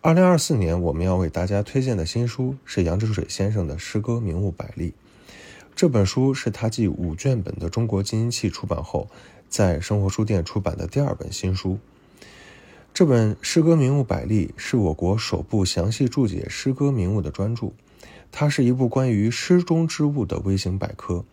[0.00, 4.94] 二零二四年，我们要为大家推荐的新书是杨志水先生的诗歌名物百例。
[5.74, 9.08] 这本书是他继五卷本的《中国金银器》出版后。
[9.48, 11.78] 在生活书店出版的第二本新书，
[12.94, 17.68] 这本《诗歌名物百例》是我国首部详细注解诗歌名物的专著。
[18.30, 21.24] 它是一部关于诗中之物的微型百科，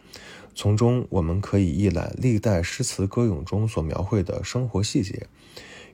[0.55, 5.27] 从中我们可以一览历代诗词歌咏中所描绘的生活细节，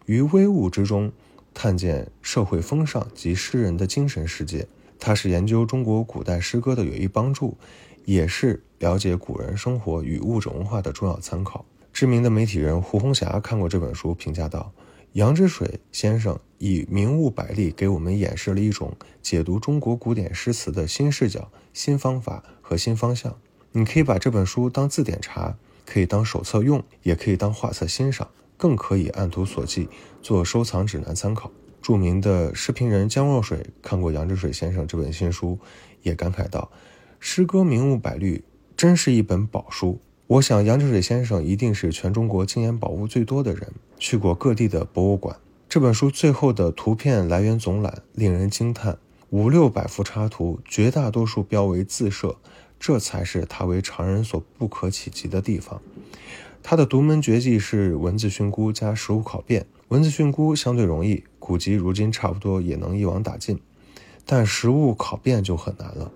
[0.06, 1.12] 于微物之中
[1.56, 4.68] 探见社会风尚及诗人的精神世界。
[5.00, 7.58] 它是研究中国古代诗歌的有益帮助，
[8.06, 11.66] 也是了解古人生活与物质文化的重要参考。
[11.92, 14.72] 知名的媒体人胡红霞看过这本书，评价道
[15.16, 23.34] ：“杨之水先生以名物百例给我们演示了一种解读中国古典诗词的新视角、新方法和新方向。
[23.72, 29.88] 你可以把这本书当字典查，可以当手册用，也可以当画册欣赏，更可以按图索骥
[30.22, 31.50] 做收藏指南参考。”
[31.82, 35.58] 著名的诗评人江若水看过杨之水先生这本新书，
[36.02, 36.70] 也感慨道
[37.22, 38.44] ：“诗歌名物百例
[38.76, 45.38] 真是一本宝书。”我想，杨之水先生一定是全中国经验宝物最多的人，去过各地的博物馆。
[45.70, 48.98] 这本书最后的图片来源总览令人惊叹，
[49.30, 52.38] 五六百幅插图，绝大多数标为自设，
[52.80, 55.80] 这才是他为常人所不可企及的地方。
[56.64, 59.68] 他的独门绝技是文字训诂加实物考辨。
[59.90, 63.60] 文字训诂相对容易，古籍如今差不多也能一网打尽，
[64.26, 66.12] 但实物考辨就很难了。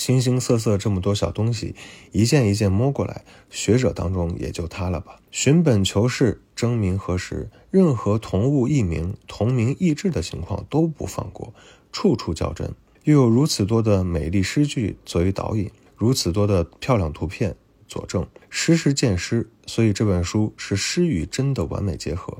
[0.00, 1.74] 形形色色这么多小东西，
[2.10, 5.20] 一件一件摸过来，学者当中也就他了吧。
[5.30, 11.52] 寻本求是，争名核实，任何同物异名、同名异志的情况都不放过，
[11.92, 12.74] 处处较真。
[13.04, 17.54] 又有如此多的美丽诗句作为导引，如此多的漂亮图片
[17.86, 22.38] 佐证，诗是见诗，所以这本书是诗与真的完美结合，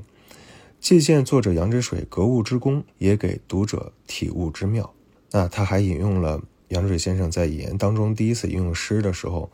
[0.79, 4.91] 既见作者杨之水格物之功，也给读者体悟之妙。
[5.29, 6.41] 那他还引用了。
[6.71, 9.49] 杨水先生在引言当中第一次应用诗的时候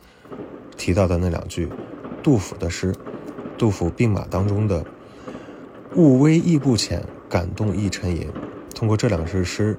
[0.76, 1.68] 提到的那两句，
[2.22, 2.94] 杜甫的诗，
[3.58, 4.84] 杜甫病马当中的
[5.96, 8.28] “物微意不浅，感动亦沉吟”，
[8.72, 9.76] 通过这两句诗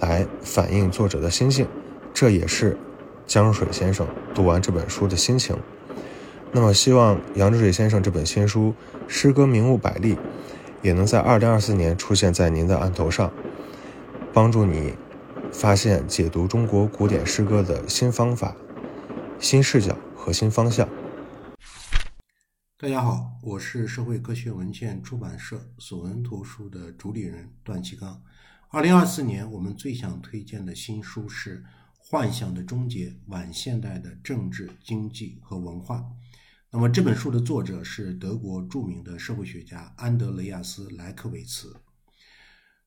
[0.00, 1.66] 来反映作者的心性，
[2.12, 2.76] 这也是
[3.26, 5.56] 江水先生读完这本书的心情。
[6.52, 8.74] 那么，希望杨志水先生这本新书
[9.08, 10.14] 《诗歌名物百例》
[10.82, 13.32] 也能在2024年出现在您的案头上，
[14.34, 14.92] 帮助你
[15.52, 18.56] 发现解读中国古典诗歌的新方法、
[19.38, 20.88] 新视角和新方向。
[22.78, 28.20] 大家好，我是社会科学文献出版社索文图书的主理人段其刚。
[28.70, 31.58] 二零二四年，我们最想推荐的新书是
[31.98, 35.98] 《幻想的终结：晚现代的政治、经济和文化》。
[36.70, 41.76] 那么这本书的作者是德国著名的社会学家安德雷亚斯·莱克维茨。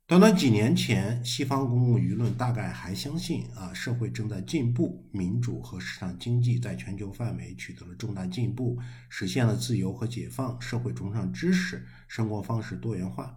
[0.07, 8.77] 短短几年前，西方公共舆论大概还相信啊，社会正在进步，民主和市场经济在全球范围取得了重大进步，
[9.09, 13.35] 实现了自由和解放，社会崇尚知识，生活方式多元化，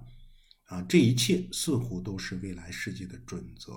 [0.64, 3.72] 啊，这一切似乎都是未来世界的准则。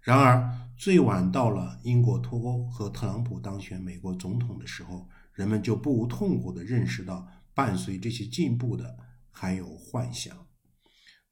[0.00, 8.96] 然而，最晚到了英国脱欧和特朗普当选美国总统的时候，人们就不无痛苦地认识到，伴随这些进步的
[9.30, 10.34] 还有幻想。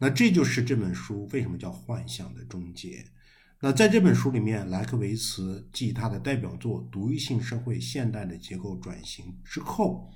[0.01, 3.05] 那这就是这本书为什么叫幻象的终结。
[3.61, 10.13] 那在这本书里面，莱克维茨继他的代表作《独一性社会：现代的结构转型》之后，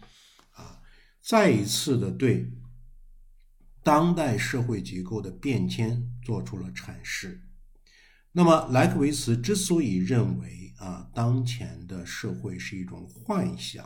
[0.52, 0.80] 啊，
[1.20, 2.52] 再一次的对
[3.82, 7.42] 当代社会结构的变迁做出了阐释。
[8.30, 13.84] 那么，莱克维茨之所以认为啊，当前的社会是一种幻想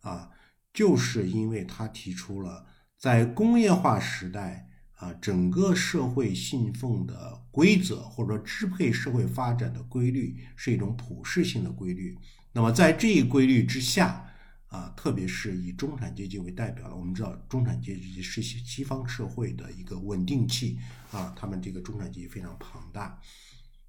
[0.00, 0.30] 啊，
[0.72, 2.64] 就是因为他提出了
[2.96, 4.70] 在工业化时代。
[4.94, 12.16] 啊，整个社会信奉的规则，或者说支配社会发展的规律，是一种普世性的规律。
[12.52, 14.24] 那么，在这一规律之下，
[14.68, 20.78] 啊，特别是以中产阶级为代表的，我们知道中产阶级是西西方社会的一个稳定器
[21.10, 23.20] 啊，他们这个中产阶级非常庞大。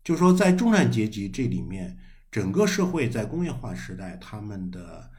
[0.03, 1.97] 就说在中产阶级这里面，
[2.31, 5.09] 整个社会在工业化时代，他们的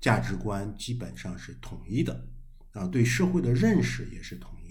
[0.00, 2.26] 价值观基本上是统一的，
[2.72, 4.63] 啊，对社会的认识也是统一。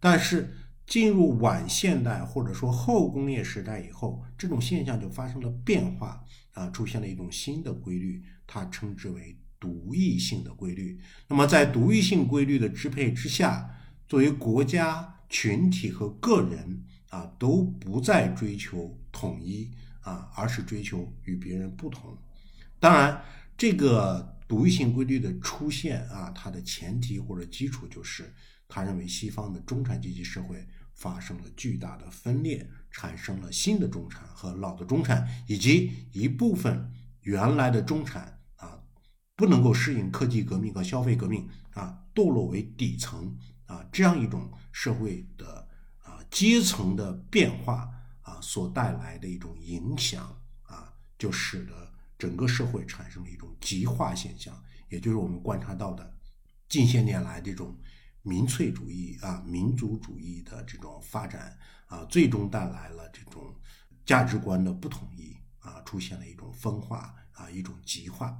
[0.00, 0.54] 但是
[0.86, 10.98] 进入晚现代或者说后工业时代以后，这种现象就发生了变化啊，出现了一种新的规律，它称之为独异性的规律。
[11.26, 13.68] 那么在独异性规律的支配之下，
[14.06, 19.70] 作为国家、群体和个人啊，都不再追求统一
[20.00, 22.16] 啊，而是追求与别人不同。
[22.78, 23.20] 当然，
[23.58, 28.32] 这个独异性规律的出现啊，它的前提或者基础就是。
[28.68, 36.92] 他认为西方的中产阶级社会发生了巨大的分裂，产生了新的中产和老的中产，以及一部分
[37.22, 38.78] 原来的中产啊
[39.34, 45.66] 不能够适应科技革命和消费革命啊堕落为底层啊这样一种社会的
[46.02, 47.88] 啊阶层的变化
[48.20, 54.54] 啊所带来的一种影响啊，就使得整个社会产生了一种极化现象，
[54.90, 56.14] 也就是我们观察到的
[56.68, 57.74] 近些年来这种。
[58.22, 61.56] 民粹主义啊，民族主义的这种发展
[61.86, 63.54] 啊，最终带来了这种
[64.04, 68.36] 价值观的不统一啊，出现了一种分化啊，一种极化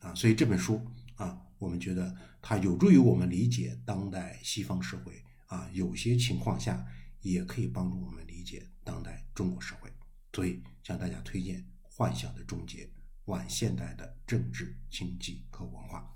[0.00, 6.84] 啊，所以这本书啊，我们觉得它有助于我们理解当代西方社会啊，有些情况下
[7.20, 9.90] 也可以帮助我们理解当代中国社会，
[10.32, 12.90] 所以向大家推荐《幻想的终结：
[13.26, 16.14] 晚现代的政治、经济和文化》。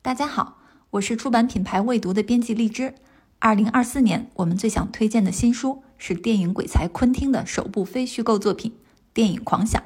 [0.00, 0.61] 大家好。
[0.92, 2.92] 我是出版品牌未读的编辑荔枝。
[3.38, 8.72] 二零二四年，我们最想推荐的新书是电影鬼才昆汀的首部非虚构作品
[9.14, 9.80] 《电影狂想》。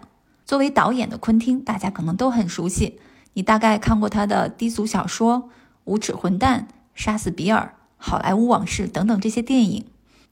[0.45, 2.99] 作为导演的昆汀，大家可能都很熟悉，
[3.35, 5.43] 你大概看过他的低俗小说
[5.85, 7.61] 《无耻混蛋》《杀死比尔》
[7.97, 9.85] 《好莱坞往事》等等这些电影。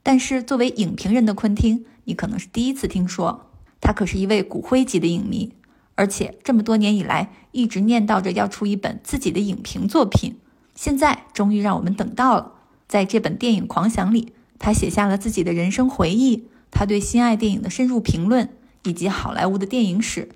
[0.03, 3.45] 但是，作为影评人的昆汀，你可能是第一次听说。
[3.79, 5.53] 他可是一位骨灰级的影迷，
[5.95, 10.35] 而且这么多年以来一直念叨着要出一本自己的影评作品。
[10.75, 12.51] 现在终于让我们等到了，
[12.85, 18.49] 在这本电影狂想里，他写下了自己的人生回忆，他对心爱电影的深入评论，
[18.83, 20.29] 以及好莱坞的电影史。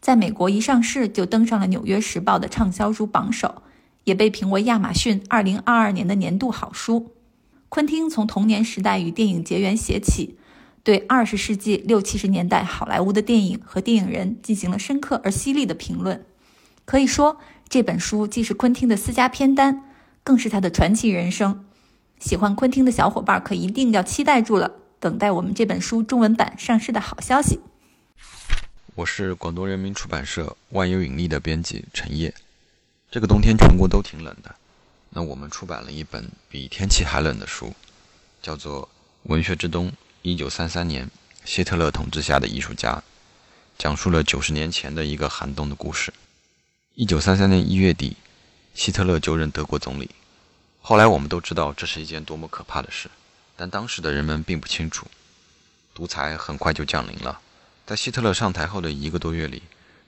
[0.00, 3.62] 在美国一上市就登上了《纽约时报》的畅销书榜首，
[4.02, 7.12] 也被评为亚马逊2022年的年度好书。
[7.68, 10.36] 昆汀从童年时代与电影结缘写起，
[10.82, 16.26] 对二十世纪六七十年代好莱坞的电影和电影人进行了深刻而犀利的评论。
[16.84, 17.38] 可以说。
[17.68, 19.82] 这本书既是昆汀的私家片单，
[20.22, 21.64] 更是他的传奇人生。
[22.20, 27.60] 喜欢昆汀的小伙伴可一定要期待住了，等待我们这本书中文版上市的好消息。
[28.94, 32.32] 我是广东人民出版社万有引力的编辑陈烨。
[33.10, 34.54] 这个冬天全国都挺冷的，
[35.10, 37.72] 那我们出版了一本比天气还冷的书，
[38.40, 38.82] 叫做
[39.24, 39.92] 《文学之冬：
[40.22, 41.10] 一九三三年
[41.44, 42.94] 希特勒统治下的艺术家》，
[43.76, 46.12] 讲述了九十年前的一个寒冬的故事。
[46.96, 48.16] 一九三三年一月底，
[48.72, 50.08] 希特勒就任德国总理。
[50.80, 53.10] 后来我们都知道这是一件多么可怕的事，
[53.56, 55.08] 但当时的人们并不清楚。
[55.92, 57.40] 独裁很快就降临了，
[57.84, 59.64] 在希特勒上台后的一个多月里，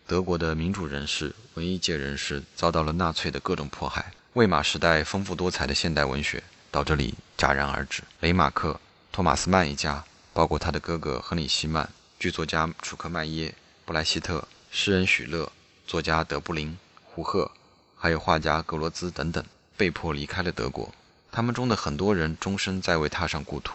[0.07, 4.13] 德国的民主人士、文艺界人士遭到了纳粹的各种迫害。
[4.35, 8.05] 魏玛时代丰富多彩的现代文学到这里戛然而止。
[8.21, 8.81] 雷马克、
[9.11, 13.53] 托马斯曼一家，包括他的哥哥亨利·希曼、剧作家楚克迈耶、
[13.85, 15.51] 布莱希特、诗人许勒、
[15.87, 17.51] 作家德布林、胡赫，
[17.97, 19.45] 还有画家格罗兹等等。
[19.77, 20.91] 被迫离开了德国，
[21.31, 23.75] 他们中的很多人终身再未踏上故土，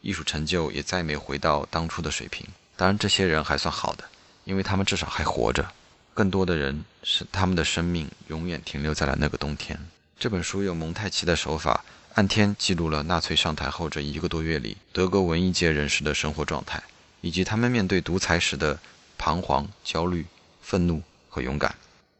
[0.00, 2.46] 艺术成就也再没回到当初的水平。
[2.74, 4.04] 当然，这些人还算好的，
[4.44, 5.70] 因为他们至少还活着。
[6.14, 9.78] 更多的人是他们的生命永远停留在了那个冬天。
[10.18, 11.84] 这本书用蒙太奇的手法，
[12.14, 16.82] 按天记录了纳粹上台后这一个多月里德国文艺界人士的生活状态，
[17.20, 18.80] 以及他们面对独裁时的
[19.18, 20.26] 彷徨、焦虑、
[20.62, 21.02] 愤怒
[21.32, 21.74] 和勇敢。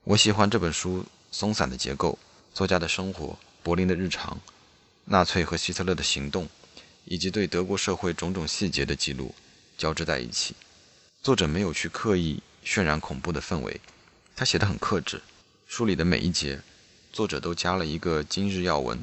[0.04, 2.18] 我喜欢这本书松散的结构。
[2.54, 4.38] 作家的生活、柏林的日常、
[5.06, 6.48] 纳粹和希特勒的行动，
[7.04, 9.34] 以及对德国社会种种细节的记录
[9.76, 10.54] 交织在一起。
[11.22, 13.80] 作者没有去刻意渲染恐怖的氛围，
[14.34, 15.22] 他写得很克制。
[15.66, 16.60] 书里的每一节，
[17.10, 19.02] 作者都加了一个今日要闻，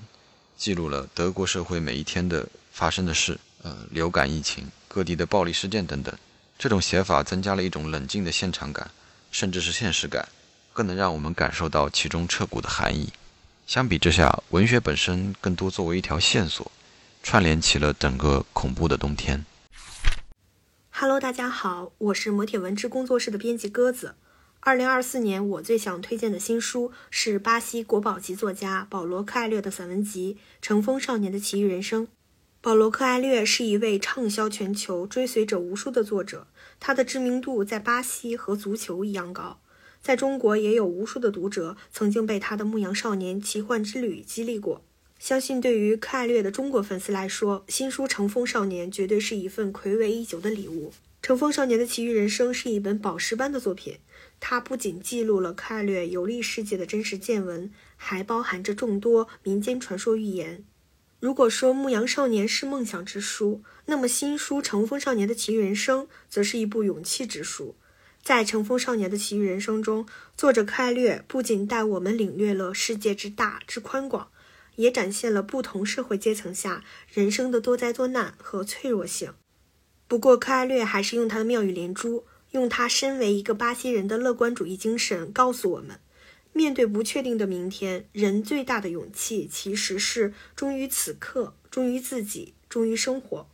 [0.58, 6.16] 记录了德国社会每一天的发生的事，呃，流感疫情、各地的暴力事件等等。
[6.60, 8.92] 这种写法增加了一种冷静的现场感，
[9.32, 10.30] 甚至是现实感，
[10.74, 13.14] 更能让我们感受到其中彻骨的含义。
[13.68, 16.72] 相比之下，文学本身更多作为一条线索，
[17.22, 19.46] 串联起了整个恐怖的冬天。
[20.90, 24.16] Hello，大家好，我是磨铁文之工作室的编辑鸽子。
[24.62, 32.04] 二零二四年我最想推荐的新书是巴西国宝级作家保罗·克艾略的散文集《乘风少年的奇遇人生》。
[32.60, 36.46] 保罗·克艾略是一位畅销全球、追随者无数的作者，
[36.80, 39.60] 他的知名度在巴西和足球一样高。
[40.02, 44.82] 在中国也有无数的读者曾经被他的《牧羊少年奇幻之旅》激励过。
[45.20, 50.92] 相信对于克艾略的中国粉丝来说，新书《乘风少年》绝对是一份暌违已久的礼物。
[51.22, 53.98] 《乘风少年的奇遇人生》是一本宝石般的作品，
[54.40, 60.64] 它不仅记录了克艾略游历世界的真实见闻，还包含着众多民间传说寓言。
[61.20, 67.76] 如果说《牧羊少年》是梦想之书，那么新书《乘风少年的奇遇人生》则是一部勇气之书。
[68.24, 70.08] 在《乘风少年的奇遇人生》中，
[70.38, 74.30] 作者克艾略不仅带我们领略了世界之大之宽广，
[74.78, 79.34] 也展现了不同社会阶层下人生的多灾多难和脆弱性。
[80.08, 86.00] 不过，克艾略还是用他的妙语连珠，用他身为一个巴西人的乐观主义精神，告诉我们：
[86.54, 93.48] 面对不确定的明天，人最大的勇气其实是忠于此刻，忠于自己，忠于生活。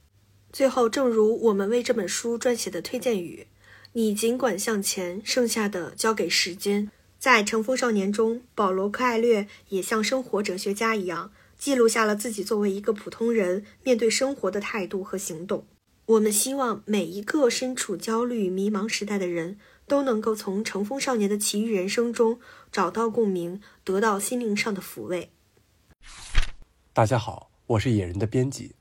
[0.51, 3.47] 最后，正如我们为这本书撰写的推荐语。
[3.93, 6.89] 你尽管向前，剩下的交给时间。
[7.19, 15.65] 在《乘风少年》中，保罗·克艾略也像生活哲学家一样，记录下了自己作为一个普通人面对生活的态度和行动。
[16.07, 22.39] 我们希望每一个身处焦虑、迷茫时代的人都能够从《乘风少年的奇遇人生》中
[22.71, 25.29] 找到共鸣，得到心灵上的抚慰。
[26.91, 28.75] 大家好，我是野人的编辑。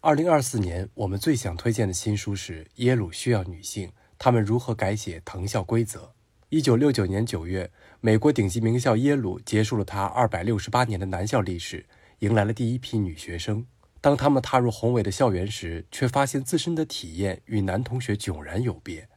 [0.00, 3.88] 二零二四年，我们最想推荐的新书是《耶鲁需要女性》。
[4.18, 6.12] 他们如何改写藤校规则？
[6.50, 11.86] 一九六九年九月，美国顶级名校耶鲁结束了它二百六十八年的男校历史，
[12.18, 13.64] 迎来了第一批女学生。
[14.02, 19.08] 当他们踏入宏伟的校园时，却发现自身的体验与男同学迥然有别。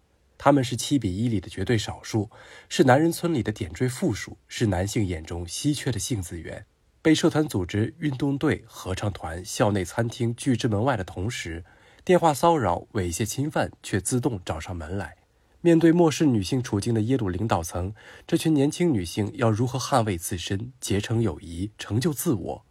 [0.45, 2.29] 他们是七比一里的绝对少数，
[2.67, 6.65] 是男人村里的点缀附属，是男性眼中稀缺的性资源。
[7.01, 11.63] 被社团组织、运动队、合唱团、校内餐厅拒之门外的同时。
[12.03, 15.15] 电话骚扰、猥亵、侵犯却自动找上门来。
[15.61, 17.93] 面对漠视女性处境的耶鲁领导层，
[18.27, 22.65] 这群年轻女性要如何捍卫自身、结成友谊、成就自我？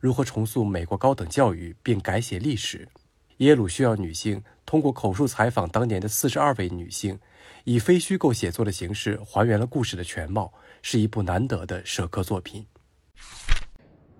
[0.00, 2.88] 如何重塑美国高等教育并改写历史？
[3.36, 7.18] 耶鲁需要女性通过口述采访当年的四十二位女性，
[7.64, 12.64] 以非虚构写作的形式还原了故事的全貌，是一部难得的社科作品。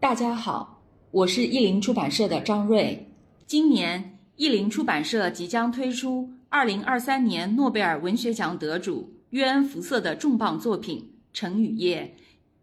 [0.01, 0.83] 大家好，
[1.13, 3.13] 我是译林出版社的张瑞，
[3.47, 4.19] 今年。
[4.35, 12.17] 译林出版社即将推出二零二三年诺贝尔文学奖得主约恩·福瑟的重磅作品《成与叶》，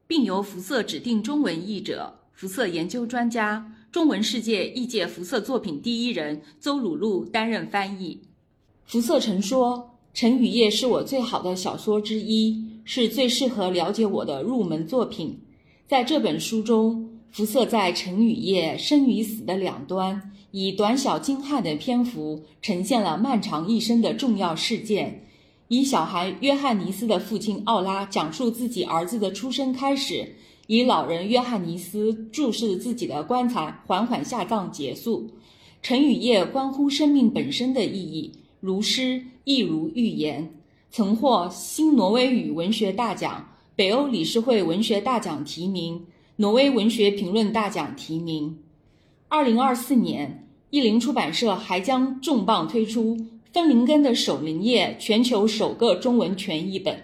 [0.07, 8.19] 并由福瑟指定中文译者、福瑟研究专家、中文世界译介福瑟作品第一人邹鲁路担任翻译。
[8.85, 15.39] 福瑟曾说：“《成与夜》是我最好的小说之一，是最适合了解我的入门作品。”
[15.88, 20.33] 在这本书中，福瑟在《成与夜》生与死的两端。
[20.51, 25.25] 以短小精悍的篇幅呈现了漫长一生的重要事件，
[25.67, 30.35] 以小孩约翰尼斯的父亲奥拉讲述自己儿子的出生开始，
[30.68, 35.30] 以老人约翰尼斯注视自己的棺材缓缓下葬结束。
[35.82, 40.53] 陈雨夜关乎生命本身的意义，如诗亦如寓言，
[40.91, 43.47] 曾获新挪威语文学大奖、
[43.78, 46.05] 北欧理事会文学大奖提名、
[46.36, 48.57] 挪威文学评论大奖提名。
[49.30, 53.18] 二零二四年，译林出版社还将重磅推出
[53.53, 56.93] 芬林根的《守灵夜》全球首个中文全译本，《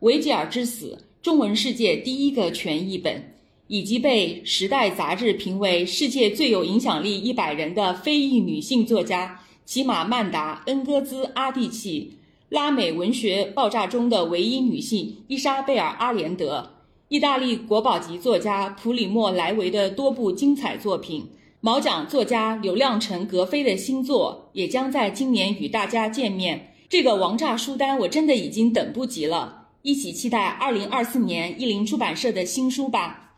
[0.00, 3.32] 维吉尔之死》中文世界第一个全译本。
[3.66, 12.12] 以及被《时代》杂志评为世界最有影响力一百人的非裔女性作家齐玛曼达·恩戈兹·阿蒂奇，
[12.50, 16.70] 拉美文学爆炸中的唯一女性伊莎贝尔·阿连德，
[17.08, 21.26] 意大利国宝级作家普里莫·莱维的多部精彩作品，
[21.60, 26.72] 毛奖作家刘亮程·格非的新作也将在今年与大家见面。
[26.88, 29.65] 这个王炸书单，我真的已经等不及了！
[29.86, 33.34] 一起期待二零二四年译林出版社的新书吧。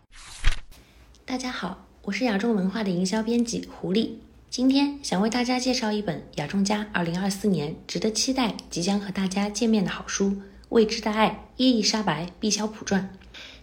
[1.26, 10.30] 大家好，我是亚众文化的营销编辑胡丽，今天想为大家介绍一本亚众家2024年值得期待、即将和大家见面的好书
[10.70, 13.14] 《未知的爱：伊丽莎白·毕肖普传》。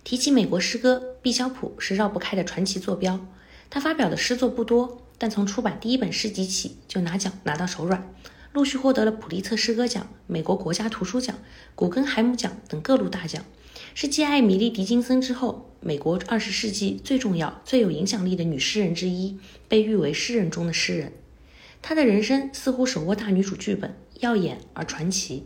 [0.04, 3.20] 提起美国诗歌，毕肖普是绕不开的传奇坐标。
[3.68, 8.14] 他发表的诗作不多，但从出版第一本诗集起就拿奖拿到手软，
[8.56, 11.38] 陆续获得了普利策诗歌奖、美国国家图书奖、
[11.76, 13.44] 古根海姆奖等各路大奖。
[13.94, 19.38] 是继艾米丽·狄金森之后，美国二十世纪最重要、最有影响力的女诗人之一，
[19.68, 21.12] 被誉为诗人中的诗人。
[21.82, 25.44] 她的人生似乎手握大女主剧本，耀眼而传奇。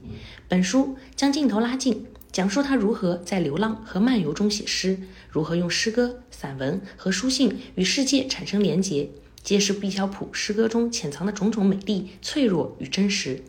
[0.48, 5.00] 本书将镜头拉近，讲述她如何在流浪和漫游中写诗，
[5.32, 9.10] 如何用诗歌、散文和书信与世界产生连结，
[9.44, 13.44] 揭示毕肖普诗歌中潜藏的种种美丽、脆弱与真实。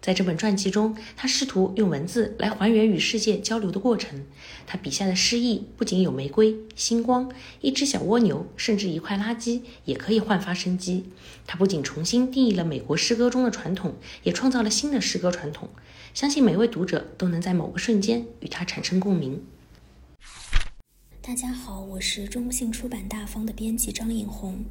[0.00, 4.24] 在这本传记中，他试图用文字来还原与世界交流的过程。
[4.66, 7.30] 他笔下的诗意不仅有玫瑰、星光、
[7.60, 11.10] 一只小蜗牛，甚至一块垃圾也可以焕发生机。
[11.46, 15.68] 他不仅重新定义了美国诗歌中的传统，也创造了新的诗歌传统。
[16.14, 19.44] 相信每位读者都能在某个瞬间与他产生共鸣。
[21.20, 24.64] 大家好，我是中信出版大方的编辑张颖红。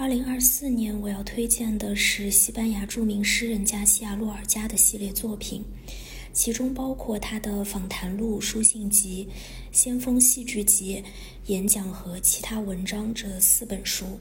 [0.00, 5.62] 二零二四年，我要推荐的是西班牙著名诗人加西亚·洛尔加的系列作品，
[6.32, 9.28] 其中包括他的访谈录、书信集、
[9.70, 11.04] 先锋戏剧集、
[11.48, 14.18] 演讲和其他文章这四本书。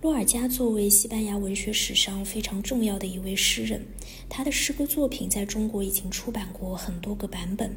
[0.00, 3.86] 洛尔加作为西班牙文学史上非常重要的一位诗人，
[4.30, 7.70] 他的诗歌作品在中国已经出版过很多个版本。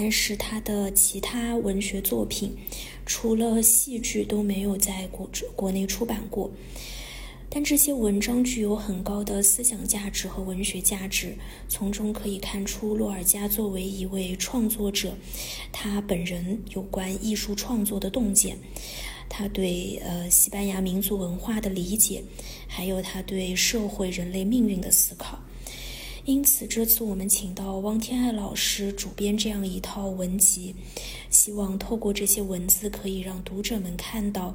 [0.00, 2.56] 但是他的其他文学作品，
[3.04, 6.48] 除了戏剧都没有在国国内出版过。
[7.50, 11.34] 但这些文章具有很高的思想价值和文学价值，
[11.68, 15.12] 从中可以看出洛尔加作为一位创作者，
[15.72, 18.56] 他本人有关艺术创作的洞见，
[19.28, 22.22] 他对呃西班牙民族文化的理解，
[22.68, 25.36] 还有他对社会人类命运的思考。
[26.28, 30.74] 因此，这次我们请到汪天爱老师主编这样一套文集，
[31.30, 34.54] 希望透过这些文字，可以让读者们看到，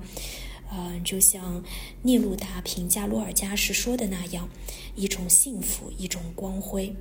[0.69, 1.63] 呃，就像
[2.03, 4.47] 聂鲁达评价洛尔加时说的那样，
[4.95, 6.95] 一种幸福，一种光辉。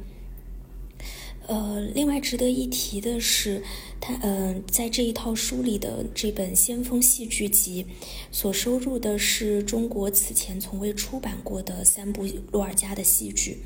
[1.48, 3.62] 呃，另外值得一提的是，
[4.00, 7.84] 他呃，在这一套书里的这本先锋戏剧集，
[8.30, 13.58] 所收录的是中国此前从未出版过的三部洛尔加的戏剧。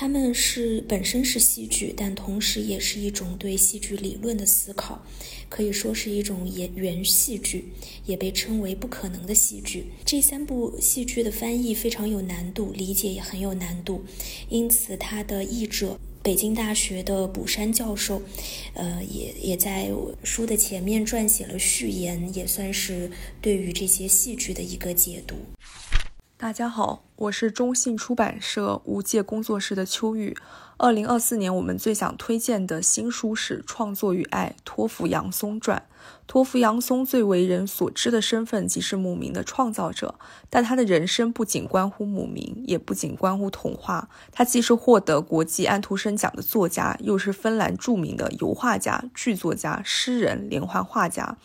[0.00, 5.04] 他们是本身是戏剧，但同时也是一种对戏剧理论的思考，
[5.48, 7.64] 可以说是一种演原戏剧，
[8.06, 9.86] 也被称为不可能的戏剧。
[10.04, 14.04] 这三部戏剧的翻译非常有难度，理解也很有难度，
[14.48, 18.22] 因此他的译者北京大学的卜山教授，
[18.74, 19.90] 呃，也也在
[20.22, 23.10] 书的前面撰写了序言，也算是
[23.42, 25.34] 对于这些戏剧的一个解读。
[26.40, 30.36] 大家好，我是中信出版社无界工作室的秋雨。
[30.76, 35.82] 二零二四年，我们最想推荐的新书是《创作与爱：托福杨松传》。
[36.28, 40.14] 托福杨松最为人所知的身份即是姆明的创造者，
[40.48, 44.08] 但他的人生不仅关乎姆明，也不仅关乎童话。
[44.30, 51.36] 他既是获得国际安徒生奖的作家，又是芬兰著名的油画家、剧作家、诗人、连环画家。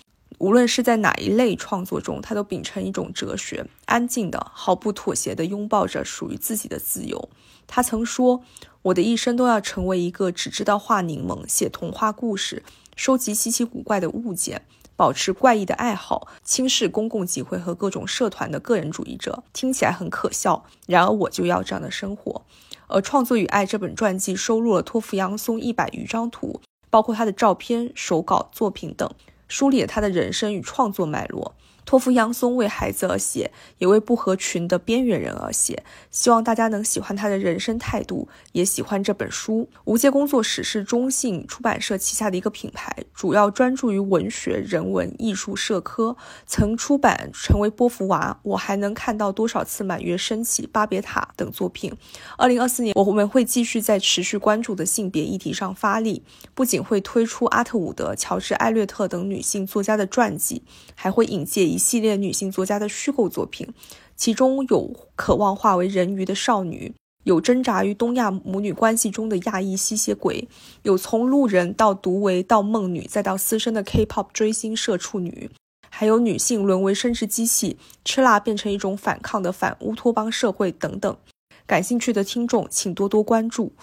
[0.43, 7.29] 无论是在哪一类创作中，他都秉承一种哲学，安静的、毫不妥协地拥抱着属于自己的自由。
[7.65, 8.43] 他曾说
[8.83, 12.61] ：“我的一生都要成为一个只知道画柠檬、写童话故事、
[12.97, 14.65] 收集稀奇古怪的物件、
[14.97, 22.41] 保持怪异的爱好、轻视公共集会和各种社团的个人主义者。”听起来很可笑，然而我就要这样的生活。
[22.87, 29.09] 而《创作与爱》这本传记收录了托福杨松一百余张图，包括他的照片、手稿、作品等。
[29.47, 31.55] 梳理了他的人生与创作脉络。
[31.85, 35.83] 托付杨松为孩子而写，也为不合群的边缘人而写。
[36.09, 39.67] 希望大家能喜欢他的人生态度，也喜欢这本书。
[39.83, 46.15] 无界工作室是中信出版社旗下的一个品牌，主要专注于文学、人文、艺术、社科。
[46.45, 51.93] 曾出版《成为波伏娃》，我还能看到多少次满月升起、巴别塔等作品。
[52.37, 56.23] 二零二四年，我们会继续在持续关注的性别议题上发力，
[56.53, 60.63] 不仅会推出阿特伍德、乔治·艾略特等女性作家的传记，
[60.95, 61.73] 还会引介。
[61.73, 63.67] 一系列女性作家的虚构作品，
[64.15, 70.47] 其中有渴望化为人鱼的少女，有挣扎于东亚母女关系中的亚裔吸血鬼，
[70.83, 75.51] 有从路人到独唯到梦女再到私生的 K-pop 追星社畜女，
[75.89, 81.17] 还有女性沦为生殖机器，吃辣变成一种反抗的反乌托邦社会等等。
[81.65, 83.73] 感兴趣的听众请多多关注。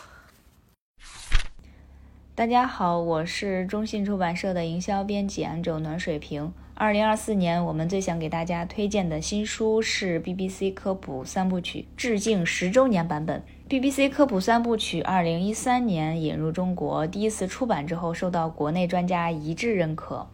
[2.34, 6.52] 大家好，我是中信出版社的营销编辑安周暖水瓶。
[6.80, 13.42] 二零二四年，我们最想给大家推荐的新书是 BBC 科普三部曲致敬十周年版本。
[13.68, 20.26] BBC 科普三部曲二零一三年引入中国，第一次出版之后受到国内专家一致认可。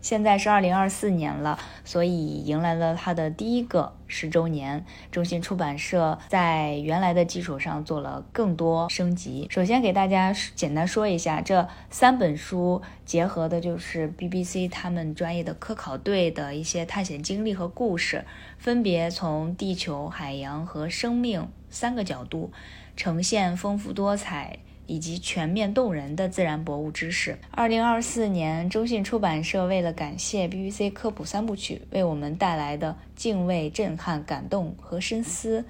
[0.00, 4.84] 现在是二零二四年了，所以迎来了它的第一个十周年。
[5.10, 9.48] 中信出版社在原来的基础上做了更多升级。
[9.50, 18.26] 首先给大家简单说一下，这三本书结合的就是 BBC 他们专业的科考队的一些探险经历和故事，
[18.58, 22.52] 分别从地球、海洋和生命三个角度
[22.94, 24.58] 呈现丰富多彩。
[24.86, 27.38] 以及全面动人的自然博物知识。
[27.50, 35.64] 二零二四年，中信出版社为了感谢 BBC 科普三部曲为我们带来的敬畏、震撼、感动和深思，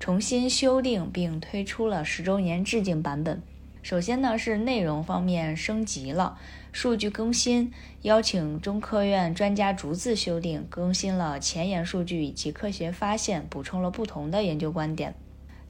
[0.00, 3.42] 重新修订并推出了十周年致敬版本。
[3.82, 6.38] 首先呢，是内容方面升级了，
[6.72, 15.14] 数据更新，邀请中科院专家逐字修订，更新了前沿数据以及科学发现，补充了不同的研究观点。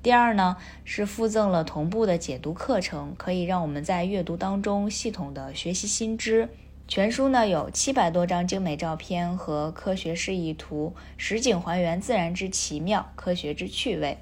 [0.04, 6.50] 第二呢，是附赠了同步的解读课程，可以让我们在阅读当中系统的学习新知。
[6.86, 14.18] 全书呢有七百多张精美照片和科学示意图，实景还原自然之奇妙，科学之趣味。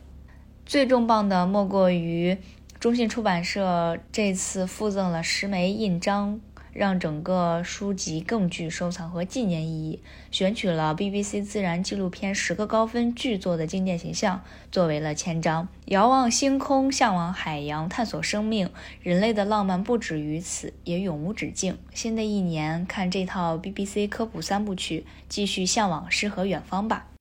[0.64, 2.38] 最重磅的莫过于
[2.78, 6.40] 中信出版社这次附赠了十枚印章。
[6.72, 10.00] 让整个书籍更具收藏和纪念意义。
[10.30, 15.68] 选取了 BBC 自然纪录片十个高分巨作的经典形象作为了签章。
[15.86, 18.70] 遥望星空，向往海洋，探索生命，
[19.02, 21.78] 人类的浪漫不止于此，也永无止境。
[21.92, 27.11] 新的一年，看这套 BBC 科普三部曲，继续向往诗和远方吧。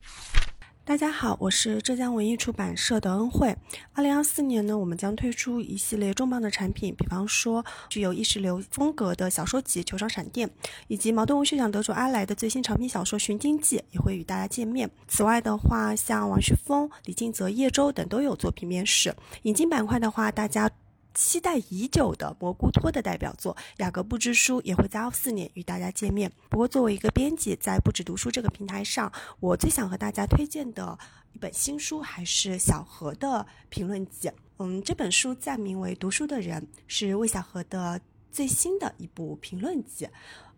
[0.91, 3.55] 大家好，我是浙江文艺出版社的恩惠。
[3.93, 10.45] 二零二四年呢，我们将推出一系列重磅的产品，比方说具有意识流风格的小说集《球场闪电》，
[10.89, 14.91] 以及茅盾文学奖得主阿来的最新长篇小说《寻经记》也会与大家见面。
[15.07, 19.15] 此外的话，像王旭峰、李敬泽、叶舟等都有作品面世。
[19.43, 20.69] 引进板块的话，大家。
[21.13, 26.31] 期待已久的蘑菇托的代表作《雅各布之书》也会在二四年与大家见面。
[26.49, 30.97] 不过，作为一个编辑，在不止读书这个平台上，我最想和大家推荐的
[31.33, 34.31] 一本新书还是小何的评论集。
[34.57, 37.99] 嗯，这本书暂名为《读书的人》，是魏小何的
[38.31, 40.07] 最新的一部评论集。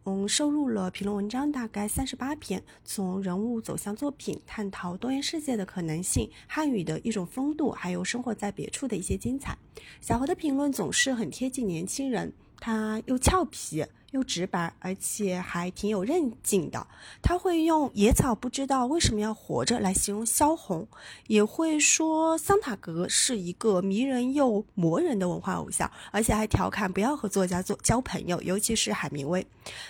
[0.06, 9.58] 嗯，收录了评论文章大概三十八篇，从人物走向作品，探讨多元世界的可能性，汉语的一种风度，还有生活在别处的一些精彩。
[10.02, 12.34] 小何的评论总是很贴近年轻人，
[12.66, 13.86] 他又俏皮。
[14.14, 16.86] 又直白，而且还挺有韧劲的。
[17.20, 20.88] 他会用“野草不知道为什么要活着”来形容萧红，
[21.26, 29.44] 也会说桑塔格是一个迷人又磨人的文化偶像，而且还调侃不要和作家做交朋友，尤其是海明威。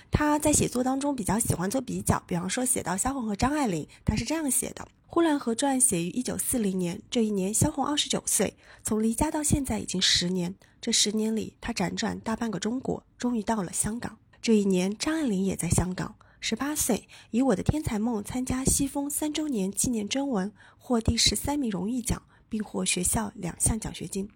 [0.09, 10.55] 他在写作当中比较喜欢做比较，比方说写到萧红和张爱玲，他是这样写的：《呼兰河传》写于一九四零年，这一年萧红二十九岁，从离家到现在已经十年。
[10.81, 14.17] 这十年里，他辗转大半个中国，终于到了香港。
[14.41, 24.27] 这一年，张爱玲也在香港，十八岁，以《我的天才梦》参加西风三周年纪念征文，获第十三名荣誉奖，并获学校两项奖学金。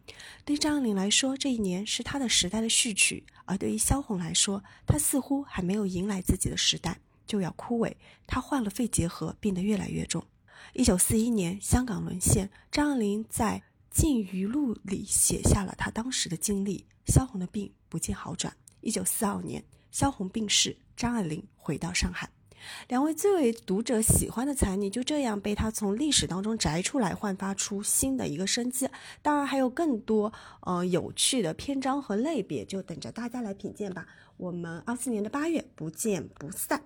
[0.46, 7.96] 对张爱玲来说，这一年是她的时代的序曲；而对于萧红来说，她似乎还没有迎来自己的时代，就要枯萎。
[8.28, 10.24] 她患了肺结核，病得越来越重。
[10.78, 13.64] 一九四一年，香港沦陷，张爱玲在。
[14.00, 16.86] 《禁余录》里写下了她当时的经历。
[17.08, 18.56] 萧红的病不见好转。
[18.82, 22.30] 一九四二年，萧红病逝，张爱玲回到上海。
[22.90, 28.88] 两位最为读者喜欢的才女就这样被她从历史当中摘出来，焕发出新的一个生机。
[29.24, 34.06] 当然还有更多呃有趣的篇章和类别，就等着大家来品鉴吧。
[34.38, 36.80] 我们二四年的八月不见不散。